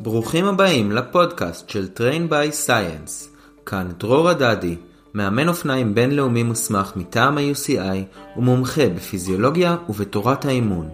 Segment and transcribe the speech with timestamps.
[0.00, 3.38] ברוכים הבאים לפודקאסט של Train by Science.
[3.66, 4.76] כאן דרור הדדי,
[5.14, 10.88] מאמן אופניים בינלאומי מוסמך מטעם ה-UCI ומומחה בפיזיולוגיה ובתורת האימון.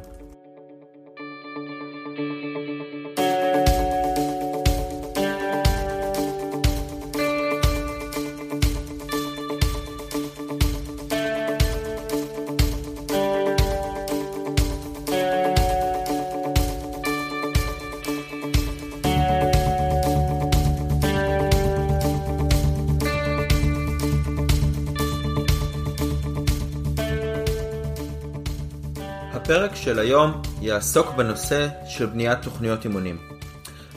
[30.12, 33.18] היום יעסוק בנושא של בניית תוכניות אימונים.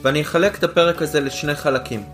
[0.02, 2.04] ואני אחלק את הפרק הזה לשני חלקים.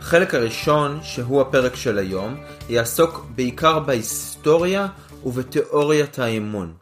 [0.00, 4.86] החלק הראשון, שהוא הפרק של היום, יעסוק בעיקר בהיסטוריה
[5.24, 6.74] ובתיאוריית האימון.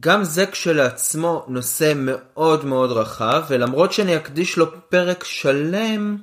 [0.00, 6.16] גם זה כשלעצמו נושא מאוד מאוד רחב, ולמרות שאני אקדיש לו פרק שלם,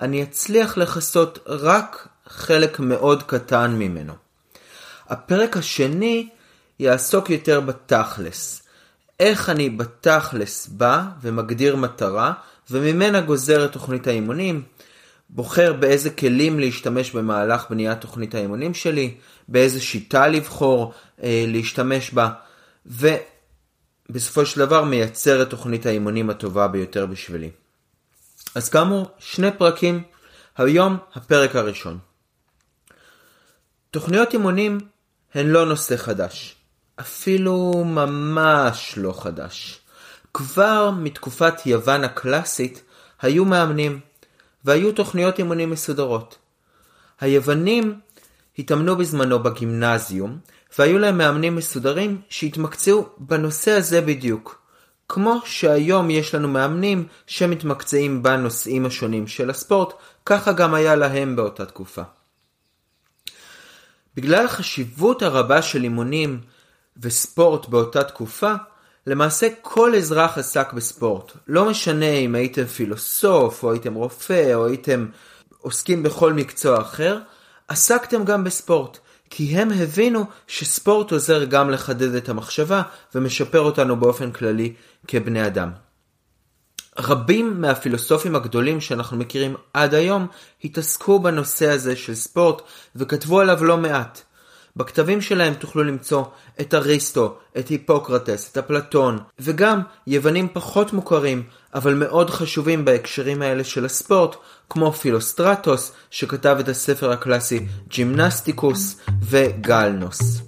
[0.00, 4.12] אני אצליח לכסות רק חלק מאוד קטן ממנו.
[5.08, 6.28] הפרק השני
[6.80, 8.62] יעסוק יותר בתכלס.
[9.20, 12.32] איך אני בתכלס בא ומגדיר מטרה,
[12.70, 14.62] וממנה גוזר את תוכנית האימונים,
[15.30, 19.14] בוחר באיזה כלים להשתמש במהלך בניית תוכנית האימונים שלי,
[19.48, 22.30] באיזה שיטה לבחור אה, להשתמש בה,
[22.86, 27.50] ובסופו של דבר מייצר את תוכנית האימונים הטובה ביותר בשבילי.
[28.54, 30.02] אז כאמור, שני פרקים,
[30.56, 31.98] היום הפרק הראשון.
[33.90, 34.78] תוכניות אימונים
[35.34, 36.57] הן לא נושא חדש.
[37.00, 39.80] אפילו ממש לא חדש.
[40.34, 42.82] כבר מתקופת יוון הקלאסית
[43.22, 44.00] היו מאמנים,
[44.64, 46.38] והיו תוכניות אימונים מסודרות.
[47.20, 48.00] היוונים
[48.58, 50.38] התאמנו בזמנו בגימנזיום,
[50.78, 54.62] והיו להם מאמנים מסודרים שהתמקצעו בנושא הזה בדיוק.
[55.08, 59.92] כמו שהיום יש לנו מאמנים שמתמקצעים בנושאים השונים של הספורט,
[60.26, 62.02] ככה גם היה להם באותה תקופה.
[64.16, 66.40] בגלל החשיבות הרבה של אימונים
[66.98, 68.54] וספורט באותה תקופה,
[69.06, 71.32] למעשה כל אזרח עסק בספורט.
[71.46, 75.06] לא משנה אם הייתם פילוסוף, או הייתם רופא, או הייתם
[75.58, 77.18] עוסקים בכל מקצוע אחר,
[77.68, 78.98] עסקתם גם בספורט.
[79.30, 82.82] כי הם הבינו שספורט עוזר גם לחדד את המחשבה
[83.14, 84.72] ומשפר אותנו באופן כללי
[85.08, 85.70] כבני אדם.
[86.98, 90.26] רבים מהפילוסופים הגדולים שאנחנו מכירים עד היום
[90.64, 92.62] התעסקו בנושא הזה של ספורט
[92.96, 94.22] וכתבו עליו לא מעט.
[94.78, 96.24] בכתבים שלהם תוכלו למצוא
[96.60, 101.42] את אריסטו, את היפוקרטס, את אפלטון, וגם יוונים פחות מוכרים,
[101.74, 104.36] אבל מאוד חשובים בהקשרים האלה של הספורט,
[104.70, 110.42] כמו פילוסטרטוס, שכתב את הספר הקלאסי ג'ימנסטיקוס, וגלנוס.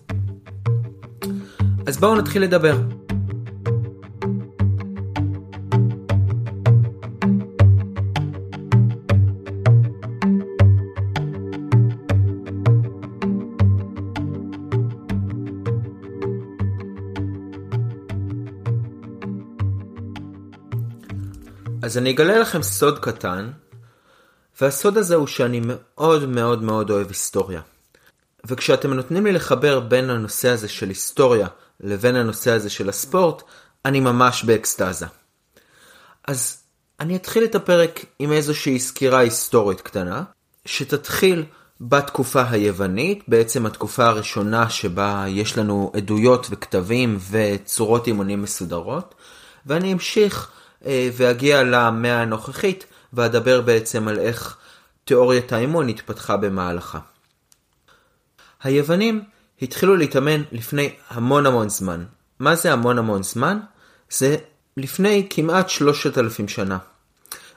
[1.86, 2.99] אז בואו נתחיל לדבר.
[21.90, 23.50] אז אני אגלה לכם סוד קטן,
[24.60, 27.60] והסוד הזה הוא שאני מאוד מאוד מאוד אוהב היסטוריה.
[28.44, 31.48] וכשאתם נותנים לי לחבר בין הנושא הזה של היסטוריה
[31.80, 33.42] לבין הנושא הזה של הספורט,
[33.84, 35.06] אני ממש באקסטזה.
[36.28, 36.62] אז
[37.00, 40.22] אני אתחיל את הפרק עם איזושהי סקירה היסטורית קטנה,
[40.66, 41.44] שתתחיל
[41.80, 49.14] בתקופה היוונית, בעצם התקופה הראשונה שבה יש לנו עדויות וכתבים וצורות אימונים מסודרות,
[49.66, 50.50] ואני אמשיך
[50.86, 54.56] ואגיע למאה הנוכחית ואדבר בעצם על איך
[55.04, 56.98] תיאוריית האימון התפתחה במהלכה.
[58.62, 59.24] היוונים
[59.62, 62.04] התחילו להתאמן לפני המון המון זמן.
[62.38, 63.58] מה זה המון המון זמן?
[64.10, 64.36] זה
[64.76, 66.78] לפני כמעט 3,000 שנה.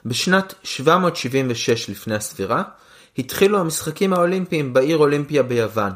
[0.04, 2.62] בשנת 776 לפני הספירה
[3.18, 5.92] התחילו המשחקים האולימפיים בעיר אולימפיה ביוון.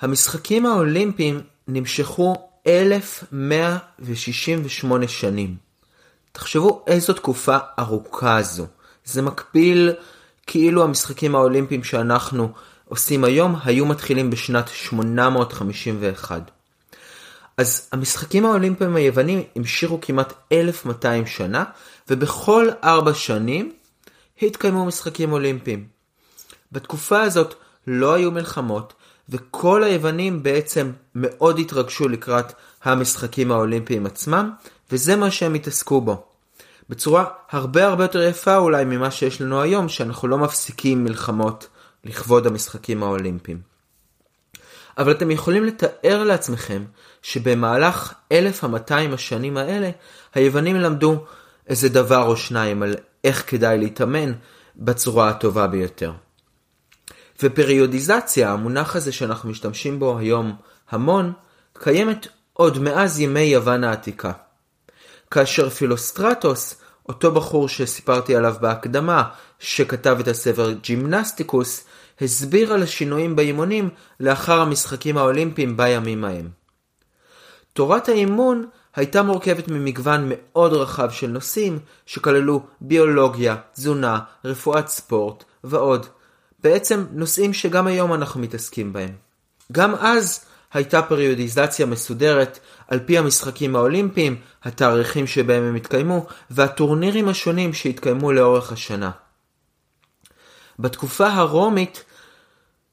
[0.00, 5.56] המשחקים האולימפיים נמשכו 1168 שנים.
[6.32, 8.66] תחשבו איזו תקופה ארוכה זו.
[9.04, 9.92] זה מקביל
[10.46, 12.52] כאילו המשחקים האולימפיים שאנחנו
[12.84, 16.50] עושים היום היו מתחילים בשנת 851.
[17.56, 21.64] אז המשחקים האולימפיים היוונים המשיכו כמעט 1200 שנה,
[22.10, 23.72] ובכל ארבע שנים
[24.42, 25.86] התקיימו משחקים אולימפיים.
[26.72, 27.54] בתקופה הזאת
[27.86, 28.92] לא היו מלחמות,
[29.28, 32.52] וכל היוונים בעצם מאוד התרגשו לקראת
[32.84, 34.50] המשחקים האולימפיים עצמם,
[34.92, 36.24] וזה מה שהם התעסקו בו.
[36.88, 41.68] בצורה הרבה הרבה יותר יפה אולי ממה שיש לנו היום, שאנחנו לא מפסיקים מלחמות
[42.04, 43.60] לכבוד המשחקים האולימפיים.
[44.98, 46.84] אבל אתם יכולים לתאר לעצמכם
[47.22, 49.90] שבמהלך 1200 השנים האלה,
[50.34, 51.24] היוונים למדו
[51.68, 52.94] איזה דבר או שניים על
[53.24, 54.32] איך כדאי להתאמן
[54.76, 56.12] בצורה הטובה ביותר.
[57.42, 60.56] ופריודיזציה, המונח הזה שאנחנו משתמשים בו היום
[60.90, 61.32] המון,
[61.78, 64.32] קיימת עוד מאז ימי יוון העתיקה.
[65.30, 66.74] כאשר פילוסטרטוס,
[67.08, 69.22] אותו בחור שסיפרתי עליו בהקדמה,
[69.58, 71.84] שכתב את הספר ג'ימנסטיקוס,
[72.20, 76.48] הסביר על השינויים באימונים לאחר המשחקים האולימפיים בימים ההם.
[77.72, 86.06] תורת האימון הייתה מורכבת ממגוון מאוד רחב של נושאים שכללו ביולוגיה, תזונה, רפואת ספורט ועוד.
[86.58, 89.12] בעצם נושאים שגם היום אנחנו מתעסקים בהם.
[89.72, 92.58] גם אז הייתה פריודיזציה מסודרת
[92.88, 99.10] על פי המשחקים האולימפיים, התאריכים שבהם הם התקיימו, והטורנירים השונים שהתקיימו לאורך השנה.
[100.78, 102.04] בתקופה הרומית,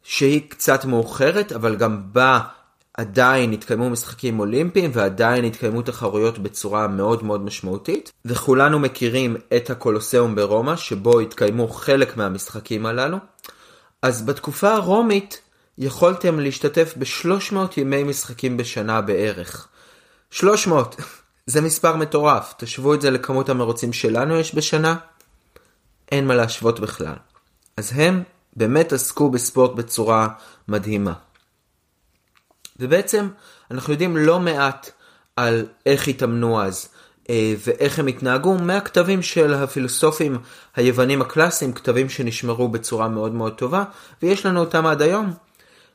[0.03, 2.39] שהיא קצת מאוחרת, אבל גם בה
[2.97, 10.35] עדיין התקיימו משחקים אולימפיים ועדיין התקיימו תחרויות בצורה מאוד מאוד משמעותית, וכולנו מכירים את הקולוסיאום
[10.35, 13.17] ברומא, שבו התקיימו חלק מהמשחקים הללו.
[14.05, 15.41] אז בתקופה הרומית
[15.77, 19.67] יכולתם להשתתף ב-300 ימי משחקים בשנה בערך.
[20.31, 20.95] 300,
[21.45, 24.95] זה מספר מטורף, תשוו את זה לכמות המרוצים שלנו יש בשנה,
[26.11, 27.15] אין מה להשוות בכלל.
[27.77, 28.23] אז הם
[28.55, 30.27] באמת עסקו בספורט בצורה
[30.67, 31.13] מדהימה.
[32.79, 33.29] ובעצם
[33.71, 34.89] אנחנו יודעים לא מעט
[35.35, 36.89] על איך התאמנו אז
[37.59, 40.37] ואיך הם התנהגו מהכתבים של הפילוסופים
[40.75, 43.83] היוונים הקלאסיים, כתבים שנשמרו בצורה מאוד מאוד טובה,
[44.23, 45.33] ויש לנו אותם עד היום.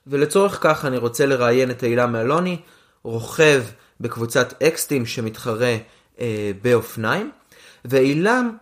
[0.07, 2.61] ולצורך כך אני רוצה לראיין את אילם אלוני,
[3.03, 3.65] רוכב
[4.01, 5.77] בקבוצת אקסטים שמתחרה
[6.21, 7.31] אה, באופניים,
[7.85, 8.57] ואילם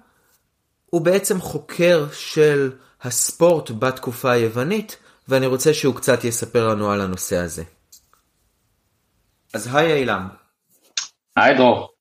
[0.90, 2.72] הוא בעצם חוקר של
[3.02, 4.96] הספורט בתקופה היוונית,
[5.28, 7.62] ואני רוצה שהוא קצת יספר לנו על הנושא הזה.
[9.54, 10.28] אז היי אילם.
[11.36, 11.97] היי דרור.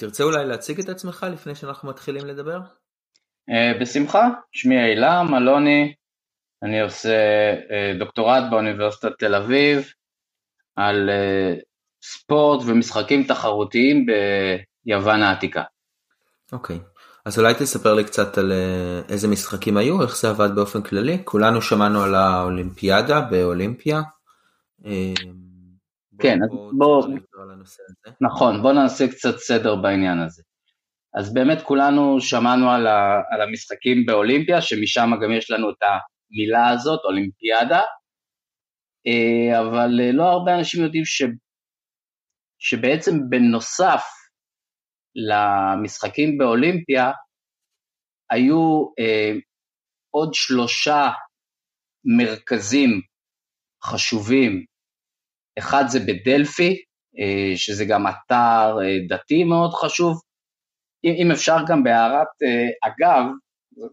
[0.00, 2.60] תרצה אולי להציג את עצמך לפני שאנחנו מתחילים לדבר?
[3.50, 5.94] Uh, בשמחה, שמי אילם אלוני,
[6.62, 7.10] אני עושה
[7.52, 9.92] uh, דוקטורט באוניברסיטת תל אביב
[10.76, 11.62] על uh,
[12.02, 14.06] ספורט ומשחקים תחרותיים
[14.86, 15.62] ביוון העתיקה.
[16.52, 17.00] אוקיי, okay.
[17.24, 18.52] אז אולי תספר לי קצת על
[19.08, 21.18] איזה משחקים היו, איך זה עבד באופן כללי?
[21.24, 24.02] כולנו שמענו על האולימפיאדה באולימפיה.
[26.22, 27.06] כן, אז בוא,
[28.20, 30.42] נכון, בוא נעשה קצת סדר בעניין הזה.
[31.14, 36.68] אז באמת כולנו שמענו על, ה, על המשחקים באולימפיה, שמשם גם יש לנו את המילה
[36.68, 37.80] הזאת, אולימפיאדה,
[39.06, 41.22] אה, אבל אה, לא הרבה אנשים יודעים ש,
[42.58, 44.04] שבעצם בנוסף
[45.14, 47.10] למשחקים באולימפיה,
[48.30, 49.32] היו אה,
[50.10, 51.08] עוד שלושה
[52.04, 53.00] מרכזים
[53.84, 54.64] חשובים
[55.58, 56.76] אחד זה בדלפי,
[57.18, 60.20] אה, שזה גם אתר אה, דתי מאוד חשוב.
[61.04, 63.24] אם אפשר גם בהערת אה, אגב,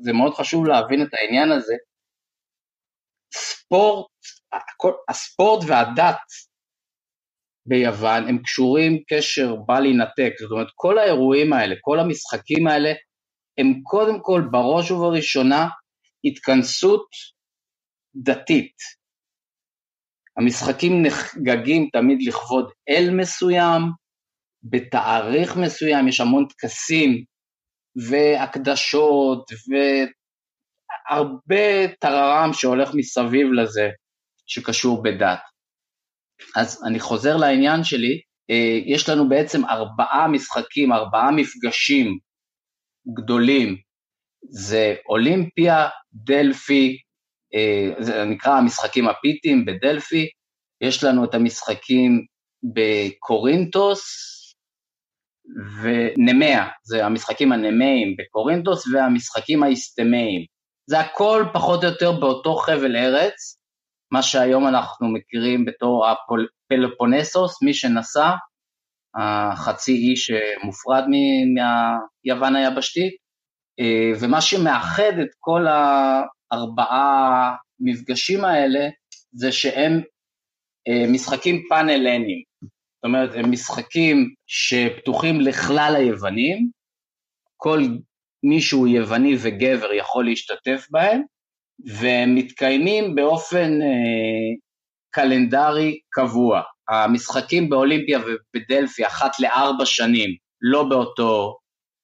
[0.01, 1.73] זה מאוד חשוב להבין את העניין הזה,
[3.33, 4.07] ספורט,
[5.09, 6.19] הספורט והדת
[7.65, 12.93] ביוון הם קשורים קשר בל יינתק, זאת אומרת כל האירועים האלה, כל המשחקים האלה,
[13.57, 15.67] הם קודם כל בראש ובראשונה
[16.25, 17.07] התכנסות
[18.15, 18.96] דתית.
[20.37, 23.81] המשחקים נחגגים תמיד לכבוד אל מסוים,
[24.63, 27.23] בתאריך מסוים, יש המון טקסים
[28.09, 29.51] והקדשות
[31.09, 33.89] והרבה טררם שהולך מסביב לזה
[34.47, 35.39] שקשור בדת.
[36.55, 42.19] אז אני חוזר לעניין שלי, אה, יש לנו בעצם ארבעה משחקים, ארבעה מפגשים
[43.13, 43.77] גדולים,
[44.49, 46.97] זה אולימפיה, דלפי,
[47.55, 50.29] אה, זה נקרא המשחקים הפיתיים בדלפי,
[50.81, 52.25] יש לנו את המשחקים
[52.73, 54.03] בקורינטוס
[55.81, 60.45] ונמיה, זה המשחקים הנמיים בקורינטוס והמשחקים האיסטמיים.
[60.89, 63.57] זה הכל פחות או יותר באותו חבל ארץ,
[64.11, 68.31] מה שהיום אנחנו מכירים בתור הפלופונסוס, מי שנסע,
[69.15, 71.03] החצי אי שמופרד
[72.25, 73.13] מיוון היבשתית,
[73.79, 78.89] אה, ומה שמאחד את כל הארבעה מפגשים האלה
[79.31, 80.01] זה שהם
[81.13, 86.69] משחקים פאנלנים, זאת אומרת הם משחקים שפתוחים לכלל היוונים,
[87.57, 87.79] כל
[88.43, 91.21] מי שהוא יווני וגבר יכול להשתתף בהם,
[91.99, 94.55] והם מתקיימים באופן אה,
[95.09, 96.61] קלנדרי קבוע.
[96.89, 100.29] המשחקים באולימפיה ובדלפי אחת לארבע שנים,
[100.61, 101.57] לא, באותו,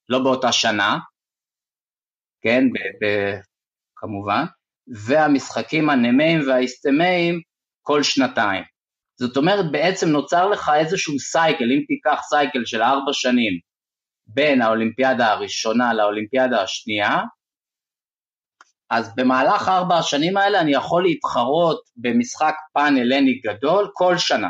[0.10, 0.98] לא באותה שנה,
[2.42, 3.36] כן, ב, ב,
[3.96, 4.44] כמובן,
[5.06, 7.42] והמשחקים הנמיים והאיסטמיים
[7.82, 8.64] כל שנתיים.
[9.20, 13.60] זאת אומרת בעצם נוצר לך איזשהו סייקל, אם תיקח סייקל של ארבע שנים
[14.28, 17.18] בין האולימפיאדה הראשונה לאולימפיאדה השנייה,
[18.90, 24.50] אז במהלך ארבע השנים האלה אני יכול להתחרות במשחק פן הלני גדול כל שנה.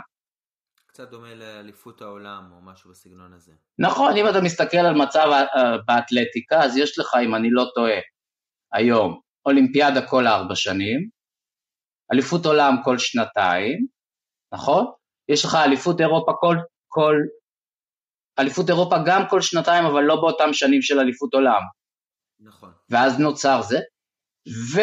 [0.87, 3.51] קצת דומה לאליפות העולם או משהו בסגנון הזה.
[3.79, 7.99] נכון, אם אתה מסתכל על מצב אה, באתלטיקה, אז יש לך, אם אני לא טועה,
[8.73, 11.09] היום אולימפיאדה כל ארבע שנים,
[12.13, 13.87] אליפות עולם כל שנתיים,
[14.53, 14.85] נכון?
[15.29, 16.57] יש לך אליפות אירופה כל,
[16.87, 17.15] כל,
[18.39, 21.61] אליפות אירופה גם כל שנתיים, אבל לא באותם שנים של אליפות עולם.
[22.39, 22.71] נכון.
[22.89, 23.79] ואז נוצר זה,
[24.75, 24.81] ו,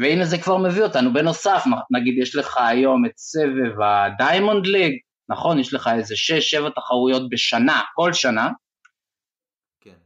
[0.00, 4.98] והנה זה כבר מביא אותנו, בנוסף, נגיד יש לך היום את סבב ה Diamond League,
[5.28, 5.58] נכון?
[5.58, 6.14] יש לך איזה
[6.66, 8.50] 6-7 תחרויות בשנה, כל שנה.
[9.80, 9.96] כן.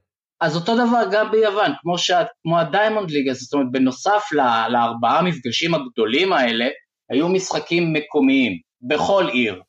[0.41, 2.11] אז אותו דבר גם ביוון, כמו, ש...
[2.43, 4.39] כמו ה Diamond League, זאת אומרת בנוסף ל...
[4.73, 6.67] לארבעה מפגשים הגדולים האלה,
[7.11, 9.63] היו משחקים מקומיים בכל עיר,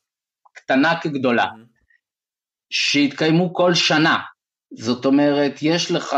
[0.54, 1.46] קטנה כגדולה.
[2.70, 4.18] שהתקיימו כל שנה.
[4.74, 6.16] זאת אומרת, יש לך,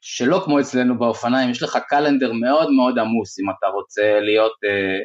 [0.00, 4.98] שלא כמו אצלנו באופניים, יש לך קלנדר מאוד מאוד עמוס אם אתה רוצה להיות אה,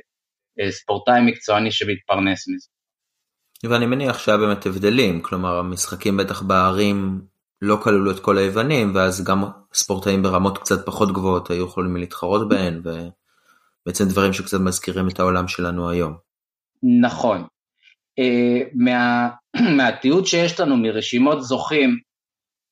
[0.59, 2.67] אה, ספורטאי מקצועני שמתפרנס מזה.
[3.69, 7.21] ואני מניח שהיה באמת הבדלים, כלומר המשחקים בטח בערים
[7.61, 9.43] לא כללו את כל היוונים, ואז גם
[9.73, 15.47] ספורטאים ברמות קצת פחות גבוהות היו יכולים להתחרות בהן, ובעצם דברים שקצת מזכירים את העולם
[15.47, 16.26] שלנו היום.
[17.01, 17.47] נכון.
[18.19, 19.29] Uh, מה,
[19.77, 21.99] מהתיעוד שיש לנו מרשימות זוכים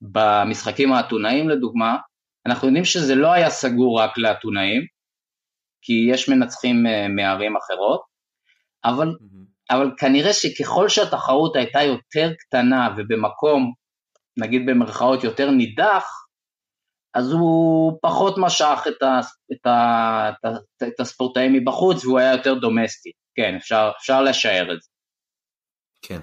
[0.01, 1.97] במשחקים האתונאיים לדוגמה,
[2.45, 4.81] אנחנו יודעים שזה לא היה סגור רק לאתונאים,
[5.81, 8.01] כי יש מנצחים uh, מערים אחרות,
[8.85, 9.45] אבל mm-hmm.
[9.69, 13.73] אבל כנראה שככל שהתחרות הייתה יותר קטנה ובמקום,
[14.37, 16.05] נגיד במרכאות יותר נידח,
[17.13, 19.19] אז הוא פחות משך את, ה,
[19.51, 24.73] את, ה, את, ה, את הספורטאים מבחוץ והוא היה יותר דומסטי, כן, אפשר, אפשר לשער
[24.73, 24.89] את זה.
[26.01, 26.19] כן.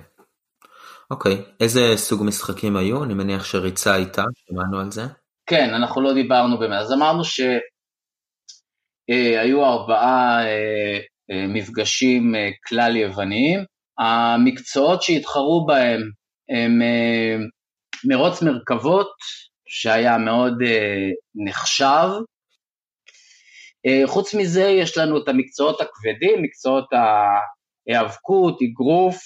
[1.11, 3.05] אוקיי, איזה סוג משחקים היו?
[3.05, 5.03] אני מניח שריצה הייתה, שמענו על זה.
[5.47, 7.53] כן, אנחנו לא דיברנו באמת, אז אמרנו שהיו
[9.63, 10.99] אה, ארבעה אה,
[11.31, 13.65] אה, מפגשים אה, כלל יווניים.
[13.99, 16.01] המקצועות שהתחרו בהם
[16.49, 17.37] הם אה,
[18.05, 19.13] מרוץ מרכבות,
[19.69, 20.55] שהיה מאוד
[21.47, 22.09] נחשב.
[24.07, 29.17] חוץ מזה יש לנו את המקצועות הכבדים, מקצועות ההיאבקות, אגרוף,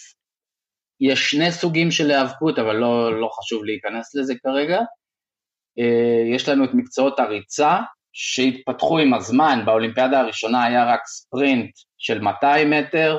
[1.00, 4.80] יש שני סוגים של היאבקות, אבל לא, לא חשוב להיכנס לזה כרגע.
[6.34, 7.78] יש לנו את מקצועות הריצה,
[8.12, 13.18] שהתפתחו עם הזמן, באולימפיאדה הראשונה היה רק ספרינט של 200 מטר,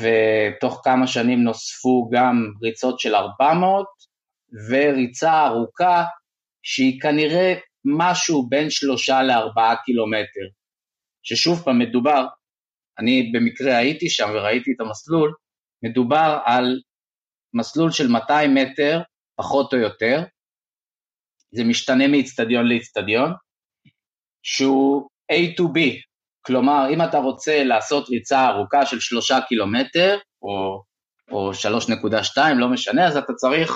[0.00, 3.86] ותוך כמה שנים נוספו גם ריצות של 400,
[4.70, 6.04] וריצה ארוכה
[6.62, 10.46] שהיא כנראה משהו בין שלושה לארבעה קילומטר,
[11.22, 12.26] ששוב פעם מדובר,
[12.98, 15.34] אני במקרה הייתי שם וראיתי את המסלול,
[15.82, 16.80] מדובר על
[17.54, 19.00] מסלול של 200 מטר,
[19.36, 20.22] פחות או יותר,
[21.54, 23.32] זה משתנה מאיצטדיון לאיצטדיון,
[24.42, 25.78] שהוא A to B,
[26.46, 30.82] כלומר אם אתה רוצה לעשות ריצה ארוכה של שלושה קילומטר או,
[31.30, 33.70] או 3.2 לא משנה אז אתה צריך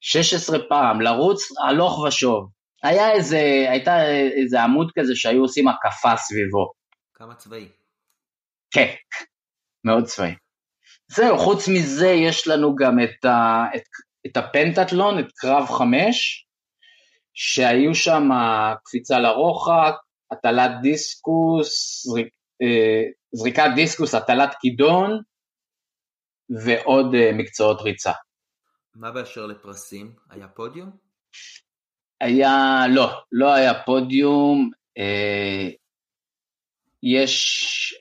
[0.00, 2.50] 16 פעם לרוץ הלוך ושוב.
[2.82, 4.10] היה איזה, הייתה
[4.42, 6.72] איזה עמוד כזה שהיו עושים הקפה סביבו.
[7.14, 7.68] כמה צבאי.
[8.70, 8.94] כן,
[9.84, 10.34] מאוד צבאי.
[11.08, 13.82] זהו, חוץ מזה יש לנו גם את, ה, את,
[14.26, 16.46] את הפנטטלון, את קרב חמש,
[17.34, 18.28] שהיו שם
[18.84, 19.94] קפיצה לרוחק,
[20.32, 22.28] הטלת דיסקוס, זריק,
[22.62, 25.20] אה, זריקת דיסקוס, הטלת כידון
[26.64, 28.12] ועוד אה, מקצועות ריצה.
[28.94, 30.14] מה באשר לפרסים?
[30.30, 30.90] היה פודיום?
[32.22, 35.68] היה, לא, לא היה פודיום, אה,
[37.02, 37.34] יש,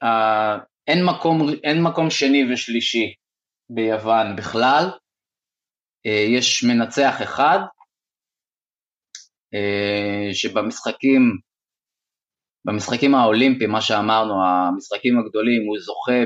[0.03, 3.13] אה, אין, מקום, אין מקום שני ושלישי
[3.69, 4.85] ביוון בכלל,
[6.05, 7.59] אה, יש מנצח אחד,
[9.53, 11.21] אה, שבמשחקים
[12.65, 16.21] במשחקים האולימפיים, מה שאמרנו, המשחקים הגדולים, הוא זוכה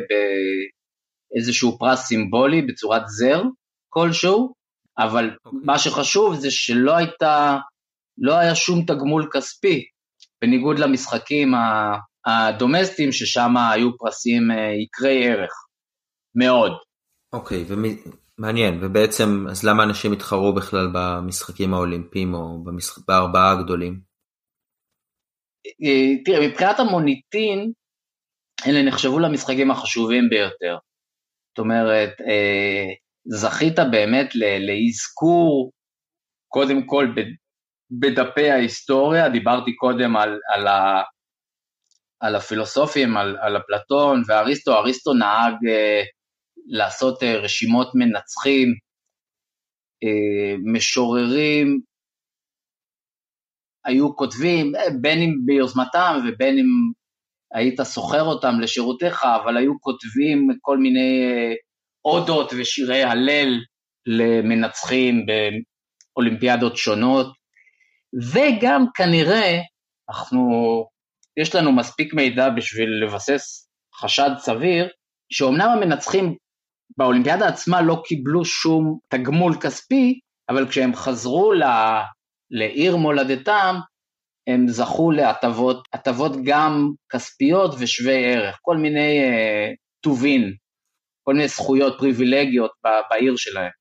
[1.32, 3.44] באיזשהו פרס סימבולי בצורת זר
[3.90, 4.54] כלשהו,
[4.98, 5.38] אבל okay.
[5.46, 5.60] אוקיי.
[5.64, 7.58] מה שחשוב זה שלא הייתה,
[8.18, 9.84] לא היה שום תגמול כספי,
[10.42, 11.52] בניגוד למשחקים
[12.26, 15.52] הדומסטיים ששם היו פרסים אה, יקרי ערך,
[16.36, 16.72] מאוד.
[17.34, 17.74] אוקיי, okay,
[18.38, 22.98] מעניין, ובעצם, אז למה אנשים התחרו בכלל במשחקים האולימפיים או במשח...
[23.08, 24.00] בארבעה הגדולים?
[25.68, 27.72] אה, תראה, מבחינת המוניטין,
[28.68, 30.78] אלה נחשבו למשחקים החשובים ביותר.
[31.50, 32.86] זאת אומרת, אה,
[33.26, 34.30] זכית באמת
[34.68, 35.72] לאזכור,
[36.48, 37.06] קודם כל
[37.92, 41.02] בדפי ההיסטוריה, דיברתי קודם על, על, ה,
[42.20, 46.04] על הפילוסופים, על, על אפלטון ואריסטו, אריסטו נהג אה,
[46.68, 48.68] לעשות אה, רשימות מנצחים,
[50.04, 51.82] אה, משוררים
[53.86, 56.92] היו כותבים, אה, בין אם ביוזמתם ובין אם
[57.54, 61.54] היית סוחר אותם לשירותיך, אבל היו כותבים כל מיני אה,
[62.06, 63.60] אודות ושירי הלל
[64.06, 67.45] למנצחים באולימפיאדות שונות,
[68.34, 69.60] וגם כנראה,
[70.10, 70.40] אנחנו,
[71.38, 74.88] יש לנו מספיק מידע בשביל לבסס חשד סביר,
[75.34, 76.36] שאומנם המנצחים
[76.98, 80.20] באולימפיאדה עצמה לא קיבלו שום תגמול כספי,
[80.50, 81.64] אבל כשהם חזרו ל,
[82.52, 83.76] לעיר מולדתם,
[84.48, 90.54] הם זכו להטבות, הטבות גם כספיות ושווי ערך, כל מיני אה, טובין,
[91.24, 92.72] כל מיני זכויות, פריבילגיות
[93.10, 93.72] בעיר שלהם.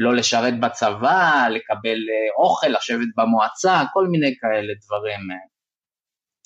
[0.00, 5.20] לא לשרת בצבא, לקבל uh, אוכל, לשבת במועצה, כל מיני כאלה דברים.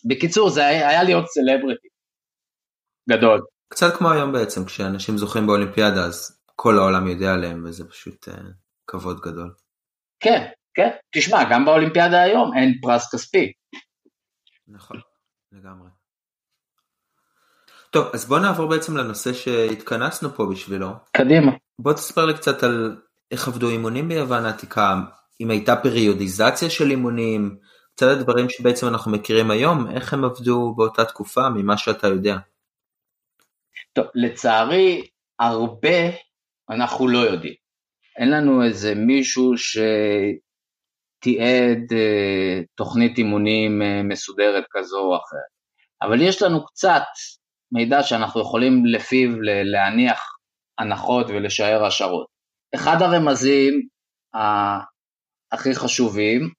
[0.09, 1.89] בקיצור, זה היה, היה להיות סלבריטי
[3.11, 3.41] גדול.
[3.69, 8.33] קצת כמו היום בעצם, כשאנשים זוכים באולימפיאדה אז כל העולם יודע עליהם וזה פשוט uh,
[8.87, 9.55] כבוד גדול.
[10.21, 13.53] כן, כן, תשמע, גם באולימפיאדה היום אין פרס כספי.
[14.69, 15.01] נכון,
[15.53, 15.89] לגמרי.
[17.91, 20.89] טוב, אז בוא נעבור בעצם לנושא שהתכנסנו פה בשבילו.
[21.17, 21.53] קדימה.
[21.79, 25.01] בוא תספר לי קצת על איך עבדו אימונים ביוון העתיקה,
[25.41, 27.57] אם הייתה פריודיזציה של אימונים,
[27.95, 32.37] קצת הדברים שבעצם אנחנו מכירים היום, איך הם עבדו באותה תקופה ממה שאתה יודע.
[33.93, 35.07] טוב, לצערי,
[35.39, 35.99] הרבה
[36.71, 37.55] אנחנו לא יודעים.
[38.17, 39.79] אין לנו איזה מישהו ש...
[41.25, 45.55] תיעד אה, תוכנית אימונים אה, מסודרת כזו או אחרת.
[46.03, 47.03] אבל יש לנו קצת
[47.73, 50.39] מידע שאנחנו יכולים לפיו להניח
[50.79, 52.27] הנחות ולשער השערות.
[52.75, 53.89] אחד הרמזים
[55.53, 56.51] הכי חשובים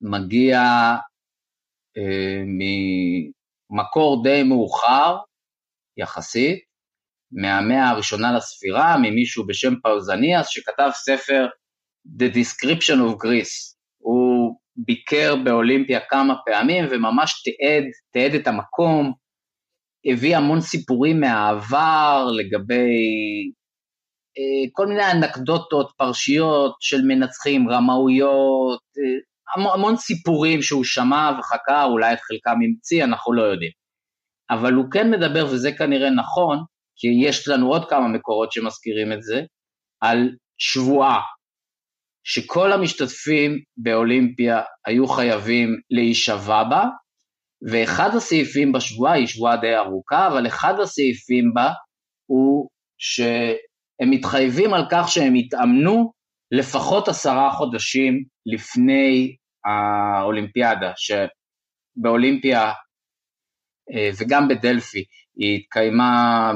[0.00, 0.60] מגיע
[1.96, 2.42] אה,
[3.70, 5.16] ממקור די מאוחר
[5.96, 6.58] יחסית,
[7.32, 11.46] מהמאה הראשונה לספירה, ממישהו בשם פאוזניאס שכתב ספר
[12.06, 13.76] The Description of Greece.
[13.98, 19.12] הוא ביקר באולימפיה כמה פעמים וממש תיעד, תיעד את המקום,
[20.04, 22.92] הביא המון סיפורים מהעבר לגבי
[24.72, 32.12] כל מיני אנקדוטות, פרשיות של מנצחים, רמאויות, אה, המון, המון סיפורים שהוא שמע וחקר, אולי
[32.12, 33.72] את חלקם המציא, אנחנו לא יודעים.
[34.50, 36.58] אבל הוא כן מדבר, וזה כנראה נכון,
[36.96, 39.42] כי יש לנו עוד כמה מקורות שמזכירים את זה,
[40.00, 41.20] על שבועה,
[42.24, 46.84] שכל המשתתפים באולימפיה היו חייבים להישבע בה,
[47.70, 51.72] ואחד הסעיפים בשבועה, היא שבועה די ארוכה, אבל אחד הסעיפים בה
[52.30, 52.68] הוא
[53.98, 56.12] שהם מתחייבים על כך שהם יתאמנו
[56.50, 62.72] לפחות עשרה חודשים לפני האולימפיאדה, שבאולימפיה
[63.92, 65.04] אה, וגם בדלפי
[65.36, 66.52] היא התקיימה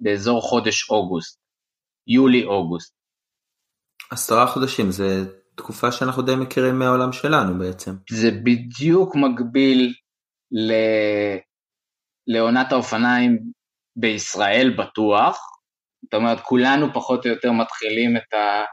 [0.00, 1.38] באזור חודש אוגוסט,
[2.06, 2.94] יולי-אוגוסט.
[4.10, 5.04] עשרה חודשים זה
[5.56, 7.90] תקופה שאנחנו די מכירים מהעולם שלנו בעצם.
[8.10, 9.94] זה בדיוק מקביל
[10.52, 10.72] ל...
[12.26, 13.38] לעונת האופניים
[13.96, 15.38] בישראל בטוח,
[16.06, 18.64] זאת אומרת כולנו פחות או יותר מתחילים את, ה...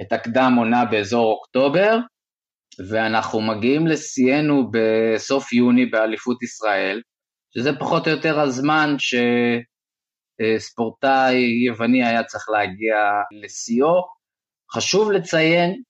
[0.00, 1.98] את הקדם עונה באזור אוקטובר,
[2.90, 7.02] ואנחנו מגיעים לשיאנו בסוף יוני באליפות ישראל,
[7.54, 8.96] שזה פחות או יותר הזמן
[10.38, 12.96] שספורטאי יווני היה צריך להגיע
[13.42, 14.02] לשיאו,
[14.74, 15.82] חשוב לציין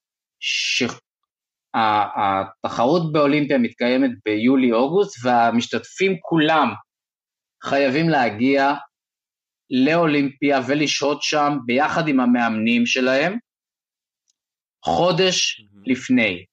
[1.75, 6.69] שהתחרות באולימפיה מתקיימת ביולי-אוגוסט והמשתתפים כולם
[7.65, 8.75] חייבים להגיע
[9.71, 13.39] לאולימפיה ולשהות שם ביחד עם המאמנים שלהם
[14.85, 15.67] חודש.
[15.87, 16.45] לפני.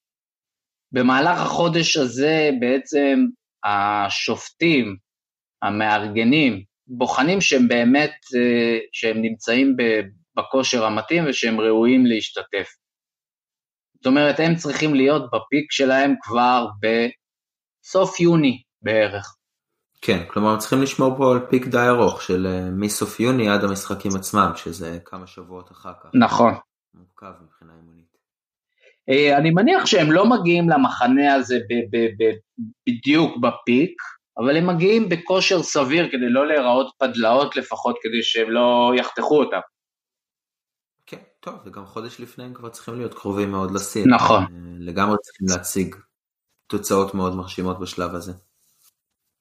[0.91, 3.19] במהלך החודש הזה בעצם
[3.65, 4.97] השופטים,
[5.61, 9.75] המארגנים, בוחנים שהם באמת, אה, שהם נמצאים
[10.37, 12.69] בכושר המתאים ושהם ראויים להשתתף.
[13.95, 19.35] זאת אומרת, הם צריכים להיות בפיק שלהם כבר בסוף יוני בערך.
[20.05, 23.63] כן, כלומר הם צריכים לשמור פה על פיק די ארוך של אה, מסוף יוני עד
[23.63, 26.09] המשחקים עצמם, שזה כמה שבועות אחר כך.
[26.13, 26.53] נכון.
[26.93, 28.13] מורכב מבחינה אימונית.
[29.09, 31.59] אה, אני מניח שהם לא מגיעים למחנה הזה
[32.87, 34.01] בדיוק בפיק,
[34.37, 39.59] אבל הם מגיעים בכושר סביר כדי לא להיראות פדלאות לפחות, כדי שהם לא יחתכו אותם.
[41.43, 44.05] טוב, וגם חודש לפני הם כבר צריכים להיות קרובים מאוד לשיא.
[44.07, 44.41] נכון.
[44.43, 44.47] אה,
[44.79, 45.95] לגמרי צריכים להציג
[46.67, 48.33] תוצאות מאוד מרשימות בשלב הזה.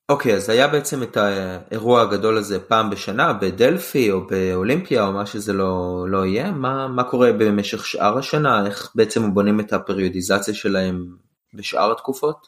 [0.09, 5.27] אוקיי, אז היה בעצם את האירוע הגדול הזה פעם בשנה בדלפי או באולימפיה או מה
[5.27, 10.55] שזה לא, לא יהיה, מה, מה קורה במשך שאר השנה, איך בעצם בונים את הפריודיזציה
[10.55, 11.07] שלהם
[11.55, 12.47] בשאר התקופות?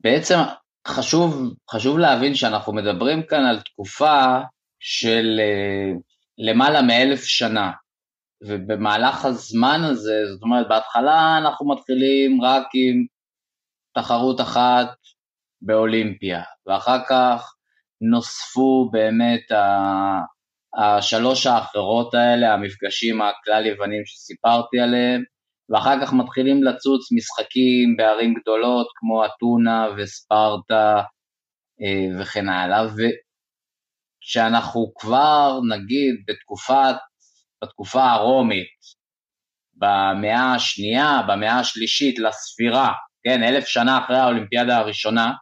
[0.00, 0.38] בעצם
[0.88, 4.40] חשוב, חשוב להבין שאנחנו מדברים כאן על תקופה
[4.80, 6.00] של uh,
[6.38, 7.70] למעלה מאלף שנה,
[8.42, 13.06] ובמהלך הזמן הזה, זאת אומרת בהתחלה אנחנו מתחילים רק עם
[13.94, 14.99] תחרות אחת
[15.62, 17.54] באולימפיה, ואחר כך
[18.00, 19.46] נוספו באמת
[20.78, 25.22] השלוש האחרות האלה, המפגשים הכלל יוונים שסיפרתי עליהם,
[25.70, 31.02] ואחר כך מתחילים לצוץ משחקים בערים גדולות כמו אתונה וספרטה
[31.82, 32.86] אה, וכן הלאה,
[34.22, 36.96] וכשאנחנו כבר נגיד בתקופת,
[37.64, 38.68] בתקופה הרומית,
[39.74, 42.92] במאה השנייה, במאה השלישית לספירה,
[43.24, 45.32] כן, אלף שנה אחרי האולימפיאדה הראשונה,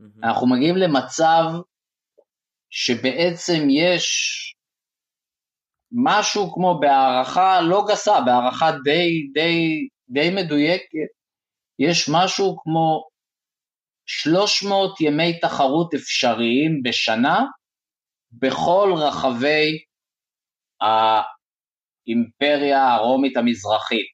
[0.00, 0.26] mm-hmm.
[0.28, 1.44] אנחנו מגיעים למצב
[2.70, 4.06] שבעצם יש
[5.92, 11.10] משהו כמו בהערכה לא גסה, בהערכה די, די, די מדויקת,
[11.78, 13.10] יש משהו כמו
[14.06, 17.44] 300 ימי תחרות אפשריים בשנה
[18.32, 19.78] בכל רחבי
[22.06, 24.06] האימפריה הרומית המזרחית,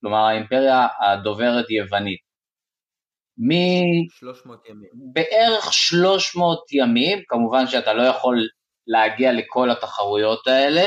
[0.00, 2.31] כלומר האימפריה הדוברת יוונית.
[3.48, 3.52] מ...
[4.10, 4.90] 300 ימים.
[5.12, 8.48] בערך 300 ימים, כמובן שאתה לא יכול
[8.86, 10.82] להגיע לכל התחרויות האלה,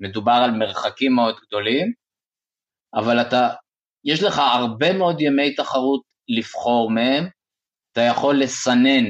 [0.00, 1.92] מדובר על מרחקים מאוד גדולים,
[2.94, 3.48] אבל אתה,
[4.04, 7.24] יש לך הרבה מאוד ימי תחרות לבחור מהם,
[7.92, 9.04] אתה יכול לסנן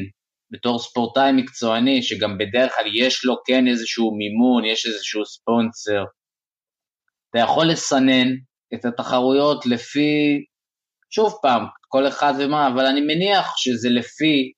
[0.50, 6.04] בתור ספורטאי מקצועני, שגם בדרך כלל יש לו כן איזשהו מימון, יש איזשהו ספונסר,
[7.30, 8.28] אתה יכול לסנן
[8.74, 10.44] את התחרויות לפי,
[11.10, 11.62] שוב פעם,
[11.94, 14.52] כל אחד ומה, אבל אני מניח שזה לפי,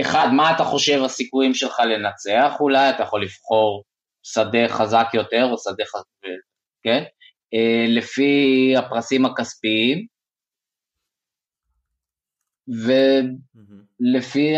[0.00, 3.84] אחד, מה אתה חושב הסיכויים שלך לנצח, אולי אתה יכול לבחור
[4.22, 6.04] שדה חזק יותר או שדה חזק,
[6.82, 7.04] כן?
[7.54, 10.06] אה, לפי הפרסים הכספיים,
[12.84, 14.54] ולפי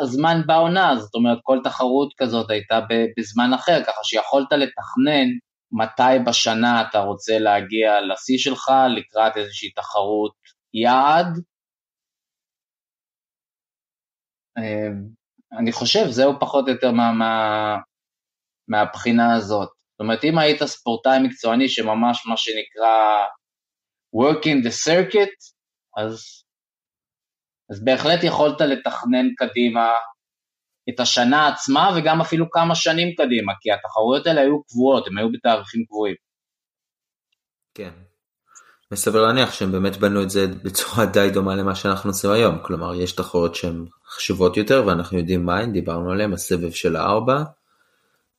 [0.00, 2.80] הזמן בעונה, זאת אומרת כל תחרות כזאת הייתה
[3.18, 5.28] בזמן אחר, ככה שיכולת לתכנן
[5.72, 10.37] מתי בשנה אתה רוצה להגיע לשיא שלך לקראת איזושהי תחרות
[10.74, 11.42] יעד.
[14.58, 14.88] אה,
[15.58, 17.76] אני חושב, זהו פחות או יותר מה, מה,
[18.68, 19.68] מהבחינה הזאת.
[19.68, 23.26] זאת אומרת, אם היית ספורטאי מקצועני שממש מה שנקרא
[24.16, 25.52] working the circuit,
[25.96, 26.44] אז,
[27.70, 29.88] אז בהחלט יכולת לתכנן קדימה
[30.90, 35.32] את השנה עצמה וגם אפילו כמה שנים קדימה, כי התחרויות האלה היו קבועות, הן היו
[35.32, 36.16] בתאריכים קבועים.
[37.74, 37.90] כן.
[38.92, 42.94] מסבר להניח שהם באמת בנו את זה בצורה די דומה למה שאנחנו עושים היום, כלומר
[42.94, 47.42] יש תחרויות שהן חשובות יותר ואנחנו יודעים מהן, דיברנו עליהן, הסבב של הארבע,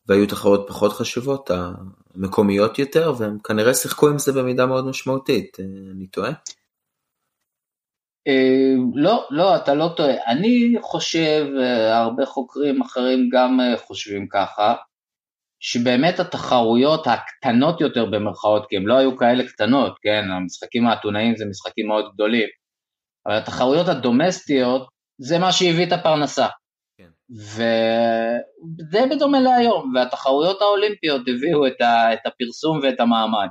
[0.07, 1.51] והיו תחרויות פחות חשובות,
[2.15, 5.57] המקומיות יותר, והם כנראה שיחקו עם זה במידה מאוד משמעותית,
[5.95, 6.31] אני טועה?
[8.27, 10.13] אה, לא, לא, אתה לא טועה.
[10.27, 14.75] אני חושב, אה, הרבה חוקרים אחרים גם אה, חושבים ככה,
[15.59, 21.45] שבאמת התחרויות הקטנות יותר במרכאות, כי הן לא היו כאלה קטנות, כן, המשחקים האתונאיים זה
[21.45, 22.47] משחקים מאוד גדולים,
[23.25, 24.87] אבל התחרויות הדומסטיות
[25.21, 26.47] זה מה שהביא את הפרנסה.
[26.97, 27.09] כן.
[27.29, 33.47] וזה בדומה להיום, והתחרויות האולימפיות הביאו את, ה, את הפרסום ואת המעמד.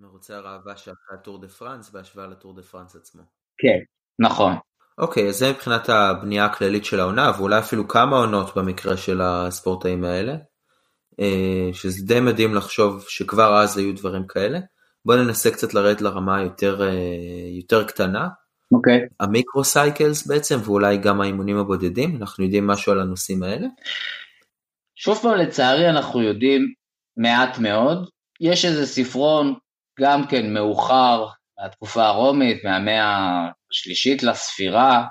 [0.00, 3.22] מרוצי הראווה שאחרי הטור דה פרנס בהשוואה לטור דה פרנס עצמו.
[3.58, 3.78] כן,
[4.18, 4.52] נכון.
[4.98, 10.04] אוקיי, אז זה מבחינת הבנייה הכללית של העונה, ואולי אפילו כמה עונות במקרה של הספורטאים
[10.04, 10.34] האלה.
[11.20, 14.58] אה, שזה די מדהים לחשוב שכבר אז היו דברים כאלה.
[15.04, 18.28] בוא ננסה קצת לרדת לרמה יותר, אה, יותר קטנה.
[18.72, 18.98] אוקיי.
[18.98, 19.14] Okay.
[19.20, 23.66] ה micro cycles בעצם, ואולי גם האימונים הבודדים, אנחנו יודעים משהו על הנושאים האלה?
[24.96, 26.72] שוב פעם, לצערי אנחנו יודעים
[27.16, 28.08] מעט מאוד.
[28.40, 29.54] יש איזה ספרון,
[30.00, 31.26] גם כן מאוחר,
[31.58, 35.04] מהתקופה הרומית, מהמאה השלישית לספירה,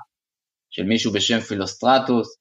[0.70, 2.38] של מישהו בשם פילוסטרטוס,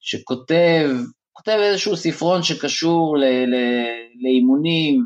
[0.00, 0.90] שכותב
[1.38, 3.16] כותב איזשהו ספרון שקשור
[4.22, 5.04] לאימונים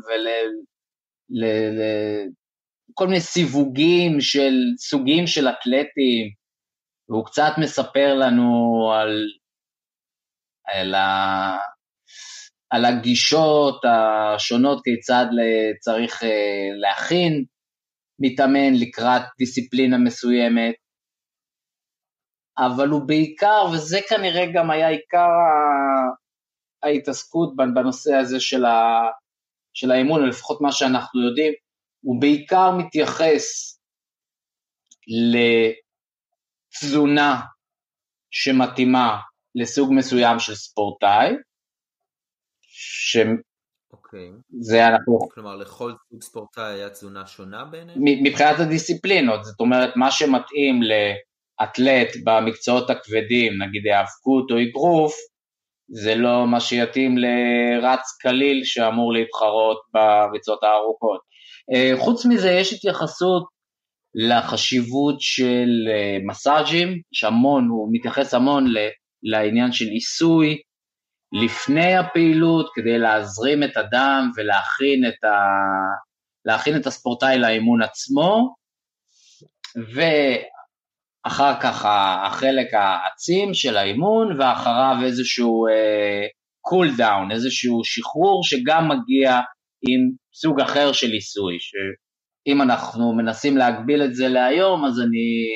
[2.95, 6.31] ולכל מיני סיווגים של סוגים של אתלטים,
[7.09, 8.51] והוא קצת מספר לנו
[8.93, 9.25] על,
[10.65, 11.57] על, ה,
[12.69, 15.25] על הגישות השונות כיצד
[15.79, 17.43] צריך אה, להכין
[18.19, 20.75] מתאמן לקראת דיסציפלינה מסוימת,
[22.57, 25.29] אבל הוא בעיקר, וזה כנראה גם היה עיקר
[26.83, 29.01] ההתעסקות בנושא הזה של, ה,
[29.73, 31.53] של האימון, או לפחות מה שאנחנו יודעים,
[32.01, 33.79] הוא בעיקר מתייחס
[36.73, 37.41] לתזונה
[38.31, 39.19] שמתאימה
[39.55, 41.33] לסוג מסוים של ספורטאי,
[42.61, 43.17] ש...
[43.93, 44.31] אוקיי.
[44.59, 45.29] זה אנחנו...
[45.29, 47.99] כלומר, לכל סוג ספורטאי היה תזונה שונה בעיניהם?
[48.23, 55.13] מבחינת הדיסציפלינות, זאת אומרת, מה שמתאים לאתלט במקצועות הכבדים, נגיד היאבקות או אגרוף,
[55.89, 61.21] זה לא מה שיתאים לרץ קליל שאמור להתחרות בריצות הארוכות.
[61.73, 63.43] אה, חוץ מזה יש התייחסות
[64.15, 68.65] לחשיבות של אה, מסאז'ים, יש המון, הוא מתייחס המון
[69.23, 70.57] לעניין של עיסוי
[71.45, 75.37] לפני הפעילות כדי להזרים את הדם ולהכין את, ה...
[76.45, 78.55] להכין את הספורטאי לאימון עצמו,
[81.25, 81.85] ואחר כך
[82.25, 85.65] החלק העצים של האימון, ואחריו איזשהו
[86.61, 89.39] cool uh, down, איזשהו שחרור שגם מגיע
[89.89, 95.47] עם סוג אחר של עיסוי, שאם אנחנו מנסים להגביל את זה להיום, אז אני